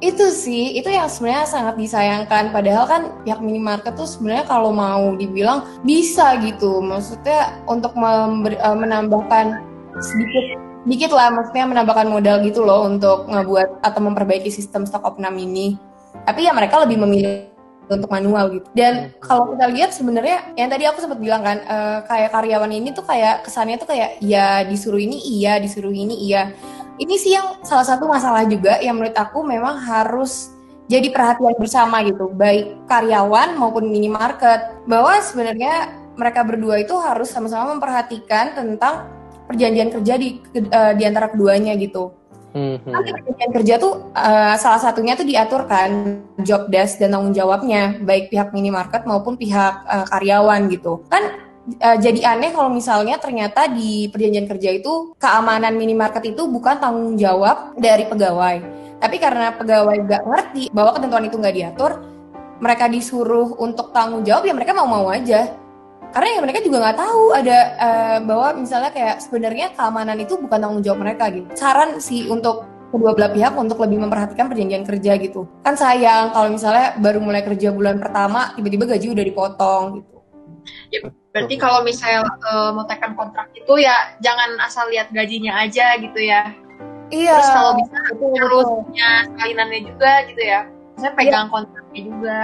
itu 0.00 0.32
sih 0.32 0.80
itu 0.80 0.88
yang 0.88 1.06
sebenarnya 1.06 1.46
sangat 1.46 1.74
disayangkan. 1.76 2.50
Padahal 2.50 2.84
kan 2.88 3.02
pihak 3.22 3.40
minimarket 3.44 3.92
tuh 3.94 4.08
sebenarnya 4.08 4.48
kalau 4.48 4.72
mau 4.72 5.12
dibilang 5.14 5.68
bisa 5.84 6.40
gitu. 6.40 6.80
Maksudnya 6.80 7.60
untuk 7.68 7.92
memberi- 7.92 8.60
eh, 8.60 8.76
menambahkan 8.76 9.46
sedikit 10.00 10.44
dikit 10.88 11.12
lah 11.12 11.28
maksudnya 11.28 11.68
menambahkan 11.68 12.08
modal 12.08 12.40
gitu 12.40 12.64
loh 12.64 12.88
untuk 12.88 13.28
ngebuat 13.28 13.84
atau 13.84 14.00
memperbaiki 14.00 14.48
sistem 14.48 14.88
stock 14.88 15.04
of 15.04 15.20
name 15.20 15.36
ini. 15.36 15.76
Tapi 16.24 16.48
ya 16.48 16.56
mereka 16.56 16.80
lebih 16.80 16.96
memilih 16.96 17.52
untuk 17.90 18.08
manual 18.08 18.54
gitu. 18.54 18.66
Dan 18.72 19.12
kalau 19.18 19.50
kita 19.52 19.66
lihat 19.66 19.90
sebenarnya 19.90 20.54
yang 20.54 20.70
tadi 20.70 20.86
aku 20.86 21.02
sempat 21.02 21.18
bilang 21.20 21.42
kan 21.44 21.58
eh, 21.60 21.98
kayak 22.08 22.30
karyawan 22.32 22.72
ini 22.72 22.96
tuh 22.96 23.04
kayak 23.04 23.44
kesannya 23.44 23.76
tuh 23.76 23.90
kayak 23.90 24.22
ya 24.24 24.64
disuruh 24.64 25.02
ini 25.02 25.20
iya 25.20 25.60
disuruh 25.60 25.92
ini 25.92 26.16
iya 26.24 26.54
ini 27.00 27.16
sih 27.16 27.32
yang 27.32 27.64
salah 27.64 27.88
satu 27.88 28.04
masalah 28.04 28.44
juga 28.44 28.76
yang 28.84 29.00
menurut 29.00 29.16
aku 29.16 29.40
memang 29.40 29.80
harus 29.80 30.52
jadi 30.84 31.08
perhatian 31.08 31.56
bersama 31.56 32.04
gitu. 32.04 32.28
Baik 32.28 32.76
karyawan 32.84 33.56
maupun 33.56 33.88
minimarket. 33.88 34.84
Bahwa 34.84 35.16
sebenarnya 35.24 35.96
mereka 36.20 36.44
berdua 36.44 36.84
itu 36.84 36.92
harus 37.00 37.32
sama-sama 37.32 37.72
memperhatikan 37.72 38.52
tentang 38.52 39.08
perjanjian 39.48 39.88
kerja 39.88 40.14
di 40.20 40.44
eh, 40.52 40.92
di 40.94 41.02
antara 41.08 41.32
keduanya 41.32 41.72
gitu. 41.80 42.12
Hmm, 42.50 42.82
hmm. 42.82 42.90
kan 42.90 43.02
di 43.06 43.12
perjanjian 43.14 43.52
kerja 43.54 43.74
tuh 43.78 44.10
eh, 44.12 44.54
salah 44.60 44.82
satunya 44.82 45.14
tuh 45.14 45.24
diatur 45.24 45.64
kan 45.70 46.20
job 46.42 46.66
desk 46.68 46.98
dan 46.98 47.14
tanggung 47.14 47.30
jawabnya 47.30 47.96
baik 48.02 48.28
pihak 48.28 48.50
minimarket 48.50 49.08
maupun 49.08 49.40
pihak 49.40 49.86
eh, 49.88 50.06
karyawan 50.10 50.68
gitu. 50.68 51.00
Kan 51.08 51.49
eh, 51.78 51.98
jadi 52.00 52.34
aneh 52.34 52.50
kalau 52.50 52.72
misalnya 52.72 53.20
ternyata 53.20 53.70
di 53.70 54.10
perjanjian 54.10 54.48
kerja 54.50 54.70
itu 54.74 55.14
keamanan 55.20 55.76
minimarket 55.76 56.34
itu 56.34 56.48
bukan 56.50 56.80
tanggung 56.82 57.14
jawab 57.14 57.76
dari 57.78 58.08
pegawai. 58.08 58.56
Tapi 59.00 59.16
karena 59.16 59.56
pegawai 59.56 59.96
gak 60.04 60.22
ngerti 60.28 60.62
bahwa 60.74 60.90
ketentuan 60.92 61.24
itu 61.24 61.36
nggak 61.40 61.56
diatur 61.56 61.92
mereka 62.60 62.84
disuruh 62.92 63.56
untuk 63.56 63.88
tanggung 63.96 64.20
jawab 64.20 64.44
ya 64.44 64.52
mereka 64.52 64.76
mau-mau 64.76 65.08
aja. 65.08 65.56
Karena 66.10 66.28
ya 66.36 66.40
mereka 66.42 66.58
juga 66.60 66.76
nggak 66.82 66.98
tahu 66.98 67.24
ada 67.32 67.58
eh, 67.78 68.18
bahwa 68.26 68.48
misalnya 68.58 68.90
kayak 68.90 69.16
sebenarnya 69.22 69.66
keamanan 69.72 70.18
itu 70.20 70.34
bukan 70.36 70.58
tanggung 70.58 70.82
jawab 70.84 71.00
mereka 71.06 71.30
gitu. 71.32 71.48
Saran 71.54 72.02
sih 72.02 72.26
untuk 72.28 72.66
kedua 72.90 73.14
belah 73.14 73.30
pihak 73.30 73.54
untuk 73.54 73.78
lebih 73.78 74.02
memperhatikan 74.02 74.50
perjanjian 74.50 74.82
kerja 74.82 75.14
gitu. 75.22 75.46
Kan 75.62 75.78
sayang 75.78 76.34
kalau 76.34 76.50
misalnya 76.50 76.98
baru 76.98 77.22
mulai 77.22 77.46
kerja 77.46 77.70
bulan 77.70 78.02
pertama 78.02 78.52
tiba-tiba 78.58 78.84
gaji 78.90 79.06
udah 79.14 79.24
dipotong 79.24 79.86
gitu 80.90 81.08
Berarti 81.30 81.54
kalau 81.62 81.86
misalnya 81.86 82.26
eh, 82.26 82.70
mau 82.74 82.84
tekan 82.86 83.14
kontrak 83.14 83.50
itu 83.54 83.74
ya 83.78 84.18
jangan 84.18 84.58
asal 84.62 84.90
lihat 84.90 85.14
gajinya 85.14 85.62
aja 85.62 85.94
gitu 85.98 86.18
ya. 86.18 86.50
iya 87.10 87.38
Terus 87.38 87.50
kalau 87.54 87.72
bisa 87.78 87.96
betul, 88.10 88.30
harus 88.38 88.66
betul. 88.66 88.78
punya 88.86 89.10
salinannya 89.38 89.80
juga 89.86 90.12
gitu 90.30 90.42
ya. 90.42 90.60
Saya 90.98 91.12
pegang 91.14 91.48
kontraknya 91.50 92.00
juga. 92.06 92.42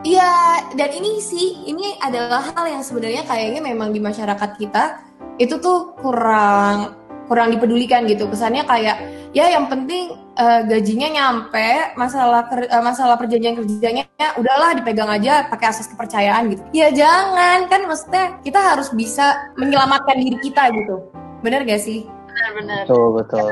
Iya, 0.00 0.32
dan 0.78 0.90
ini 0.96 1.20
sih, 1.20 1.66
ini 1.68 1.98
adalah 2.00 2.40
hal 2.54 2.64
yang 2.70 2.80
sebenarnya 2.80 3.26
kayaknya 3.26 3.60
memang 3.60 3.92
di 3.92 4.00
masyarakat 4.00 4.50
kita 4.56 5.02
itu 5.36 5.60
tuh 5.60 5.92
kurang 5.98 6.99
kurang 7.30 7.54
dipedulikan 7.54 8.10
gitu. 8.10 8.26
Kesannya 8.26 8.66
kayak 8.66 8.98
ya 9.30 9.46
yang 9.54 9.70
penting 9.70 10.18
eh, 10.34 10.60
gajinya 10.66 11.08
nyampe, 11.14 11.94
masalah 11.94 12.50
ker- 12.50 12.66
eh, 12.66 12.82
masalah 12.82 13.14
perjanjian 13.14 13.54
kerjanya 13.54 14.02
ya 14.18 14.34
udahlah 14.34 14.74
dipegang 14.74 15.06
aja 15.06 15.46
pakai 15.46 15.70
asas 15.70 15.86
kepercayaan 15.86 16.50
gitu. 16.50 16.62
Ya 16.74 16.90
jangan, 16.90 17.70
kan 17.70 17.86
maksudnya 17.86 18.42
kita 18.42 18.58
harus 18.58 18.90
bisa 18.90 19.54
menyelamatkan 19.54 20.18
diri 20.18 20.42
kita 20.42 20.74
gitu. 20.74 21.06
Bener 21.46 21.62
gak 21.62 21.78
sih? 21.86 22.02
Benar-benar. 22.26 22.82
betul 22.90 23.06
betul. 23.14 23.48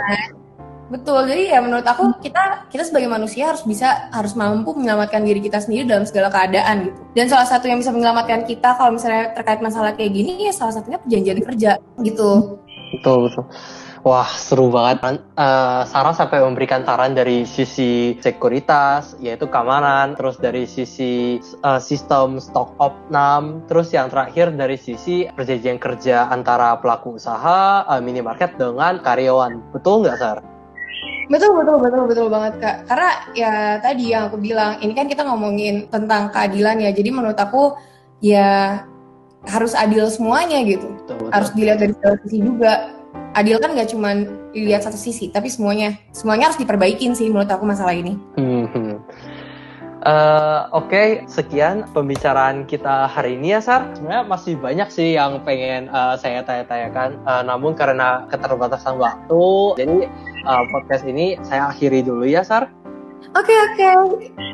Betul, 0.89 1.29
jadi 1.29 1.53
ya 1.53 1.61
menurut 1.61 1.85
aku 1.85 2.17
kita 2.25 2.65
kita 2.73 2.81
sebagai 2.81 3.13
manusia 3.13 3.53
harus 3.53 3.61
bisa 3.61 4.09
harus 4.09 4.33
mampu 4.33 4.73
menyelamatkan 4.73 5.21
diri 5.21 5.45
kita 5.45 5.61
sendiri 5.61 5.85
dalam 5.85 6.09
segala 6.09 6.33
keadaan 6.33 6.89
gitu. 6.89 6.97
Dan 7.13 7.29
salah 7.29 7.45
satu 7.45 7.69
yang 7.69 7.77
bisa 7.77 7.93
menyelamatkan 7.93 8.49
kita 8.49 8.73
kalau 8.73 8.97
misalnya 8.97 9.37
terkait 9.37 9.61
masalah 9.61 9.93
kayak 9.93 10.17
gini 10.17 10.49
ya 10.49 10.53
salah 10.57 10.73
satunya 10.73 10.97
perjanjian 10.97 11.45
kerja 11.45 11.71
gitu. 12.01 12.57
Betul 12.93 13.29
betul. 13.29 13.45
Wah 14.07 14.31
seru 14.31 14.71
banget. 14.71 15.21
Eh, 15.35 15.83
Sarah 15.85 16.15
sampai 16.15 16.39
memberikan 16.41 16.87
saran 16.87 17.19
dari 17.19 17.43
sisi 17.43 18.15
sekuritas, 18.23 19.19
yaitu 19.19 19.51
keamanan, 19.51 20.15
terus 20.15 20.39
dari 20.39 20.65
sisi 20.71 21.43
eh, 21.43 21.81
sistem 21.83 22.39
stock 22.39 22.79
opnam, 22.79 23.67
terus 23.67 23.91
yang 23.91 24.07
terakhir 24.09 24.55
dari 24.55 24.79
sisi 24.79 25.27
perjanjian 25.27 25.83
kerja 25.83 26.31
antara 26.31 26.79
pelaku 26.79 27.19
usaha, 27.19 27.85
eh, 27.91 28.01
minimarket 28.01 28.55
dengan 28.55 29.03
karyawan. 29.03 29.75
Betul 29.75 30.07
nggak 30.07 30.17
Sar? 30.17 30.39
Betul 31.29 31.61
betul 31.61 31.77
betul 31.77 32.03
betul 32.09 32.27
banget 32.33 32.55
kak. 32.57 32.77
Karena 32.89 33.11
ya 33.37 33.53
tadi 33.85 34.17
yang 34.17 34.33
aku 34.33 34.41
bilang 34.41 34.81
ini 34.81 34.97
kan 34.97 35.05
kita 35.11 35.29
ngomongin 35.29 35.91
tentang 35.93 36.33
keadilan 36.33 36.81
ya. 36.81 36.91
Jadi 36.95 37.11
menurut 37.13 37.37
aku 37.37 37.77
ya 38.25 38.81
harus 39.47 39.73
adil 39.77 40.09
semuanya 40.11 40.65
gitu. 40.67 40.89
Betul, 41.05 41.15
betul. 41.23 41.31
Harus 41.31 41.51
dilihat 41.55 41.79
dari 41.79 41.93
segala 41.95 42.17
sisi 42.27 42.39
juga. 42.43 42.73
Adil 43.37 43.57
kan 43.61 43.77
nggak 43.77 43.91
cuma 43.93 44.11
dilihat 44.57 44.83
satu 44.85 44.97
sisi, 44.97 45.29
tapi 45.31 45.53
semuanya 45.53 45.95
semuanya 46.11 46.51
harus 46.51 46.61
diperbaikin 46.61 47.13
sih 47.13 47.29
menurut 47.29 47.49
aku 47.49 47.65
masalah 47.69 47.93
ini. 47.95 48.17
Hmm. 48.41 48.99
Eh, 49.99 50.61
Oke, 50.71 51.27
sekian 51.27 51.91
pembicaraan 51.91 52.65
kita 52.71 53.11
hari 53.11 53.35
ini 53.35 53.59
ya, 53.59 53.61
Sar. 53.61 53.91
Sebenarnya 53.99 54.25
masih 54.31 54.55
banyak 54.55 54.89
sih 54.95 55.19
yang 55.19 55.43
pengen 55.43 55.91
eh, 55.91 56.15
saya 56.23 56.47
tanya-tanyakan, 56.47 57.19
Eh, 57.27 57.43
namun 57.43 57.75
karena 57.75 58.23
keterbatasan 58.31 58.95
waktu, 58.95 59.75
jadi 59.75 60.07
eh, 60.47 60.65
podcast 60.71 61.03
ini 61.03 61.35
saya 61.43 61.75
akhiri 61.75 62.07
dulu 62.07 62.25
ya, 62.25 62.47
Sar. 62.47 62.71
Oke 63.35 63.53
oke, 63.53 63.89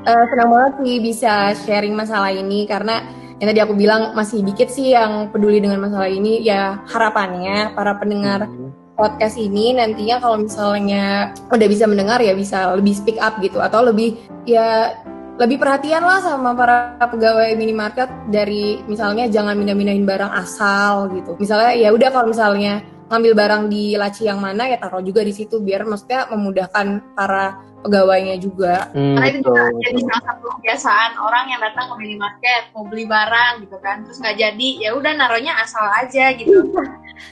Eh, 0.05 0.25
senang 0.33 0.49
banget 0.51 0.73
sih 0.81 0.97
bisa 1.05 1.53
sharing 1.64 1.92
masalah 1.92 2.33
ini 2.33 2.64
karena 2.64 3.05
yang 3.45 3.53
tadi 3.53 3.61
aku 3.61 3.77
bilang 3.77 4.17
masih 4.17 4.41
dikit 4.41 4.73
sih 4.73 4.97
yang 4.97 5.29
peduli 5.29 5.61
dengan 5.61 5.85
masalah 5.85 6.09
ini. 6.09 6.41
Ya 6.41 6.81
harapannya 6.89 7.77
para 7.77 7.93
pendengar 8.01 8.49
podcast 8.97 9.37
ini 9.37 9.77
nantinya 9.77 10.17
kalau 10.17 10.41
misalnya 10.41 11.37
udah 11.53 11.69
bisa 11.69 11.85
mendengar 11.85 12.25
ya 12.25 12.33
bisa 12.33 12.73
lebih 12.73 12.97
speak 12.97 13.21
up 13.21 13.37
gitu 13.45 13.61
atau 13.61 13.85
lebih 13.85 14.17
ya 14.49 14.97
lebih 15.37 15.61
perhatian 15.61 16.01
lah 16.01 16.25
sama 16.25 16.57
para 16.57 16.97
pegawai 17.05 17.53
minimarket 17.53 18.09
dari 18.33 18.81
misalnya 18.89 19.29
jangan 19.29 19.61
mindah-mindahin 19.61 20.09
barang 20.09 20.33
asal 20.41 21.13
gitu. 21.13 21.37
Misalnya 21.37 21.77
ya 21.77 21.93
udah 21.93 22.09
kalau 22.09 22.33
misalnya 22.33 22.81
ngambil 23.13 23.33
barang 23.37 23.63
di 23.69 23.93
laci 24.01 24.25
yang 24.25 24.41
mana 24.41 24.73
ya 24.73 24.81
taruh 24.81 25.05
juga 25.05 25.21
di 25.21 25.37
situ 25.37 25.61
biar 25.61 25.85
maksudnya 25.85 26.33
memudahkan 26.33 27.13
para 27.13 27.61
pegawainya 27.85 28.40
juga. 28.40 28.88
Hmm, 28.97 29.14
Karena 29.20 29.29
itu 29.29 29.38
betul, 29.44 29.53
juga 29.53 29.62
jadi 29.85 30.01
betul. 30.01 30.09
salah 30.09 30.25
satu 30.25 30.47
kebiasaan 30.57 31.11
orang 31.20 31.44
yang 31.53 31.61
datang 31.61 31.87
ke 31.92 31.94
minimarket 32.01 32.62
mau 32.73 32.85
beli 32.88 33.05
barang 33.05 33.53
gitu 33.68 33.77
kan, 33.85 33.97
terus 34.09 34.18
nggak 34.25 34.37
jadi, 34.40 34.68
ya 34.81 34.90
udah 34.97 35.12
naruhnya 35.14 35.53
asal 35.61 35.85
aja 36.01 36.33
gitu. 36.33 36.64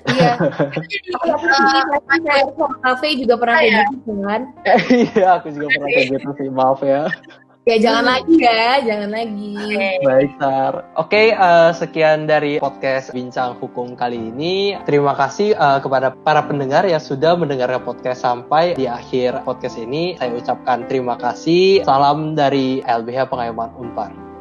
Iya. 0.07 0.39
Kafe 2.83 3.07
juga 3.19 3.35
pernah 3.35 3.57
Ah, 3.59 3.63
kayak 3.67 3.75
ya. 3.75 3.85
gitu 3.91 4.13
kan. 4.23 4.41
Iya, 5.11 5.27
aku 5.43 5.47
juga 5.51 5.67
pernah 5.75 5.89
kayak 5.91 6.07
gitu 6.15 6.29
sih. 6.39 6.49
Maaf 6.55 6.81
ya. 6.87 7.03
Ya 7.63 7.79
jangan 7.79 8.03
lagi 8.11 8.43
ya, 8.43 8.83
jangan 8.83 9.11
lagi. 9.15 9.55
oke. 9.55 9.91
Baik, 10.03 10.31
Sar. 10.43 10.75
Oke, 10.99 11.31
eh, 11.31 11.71
sekian 11.79 12.27
dari 12.27 12.59
podcast 12.59 13.15
Bincang 13.15 13.55
Hukum 13.63 13.95
kali 13.95 14.19
ini. 14.19 14.75
Terima 14.83 15.15
kasih 15.15 15.55
eh, 15.55 15.79
kepada 15.79 16.11
para 16.11 16.43
pendengar 16.43 16.83
yang 16.91 16.99
sudah 16.99 17.39
mendengarkan 17.39 17.87
podcast 17.87 18.27
sampai 18.27 18.75
di 18.75 18.91
akhir 18.91 19.47
podcast 19.47 19.79
ini. 19.79 20.19
Saya 20.19 20.35
ucapkan 20.35 20.91
terima 20.91 21.15
kasih. 21.15 21.87
Salam 21.87 22.35
dari 22.35 22.83
LBH 22.83 23.31
Pengayoman 23.31 23.71
Unpar. 23.79 24.32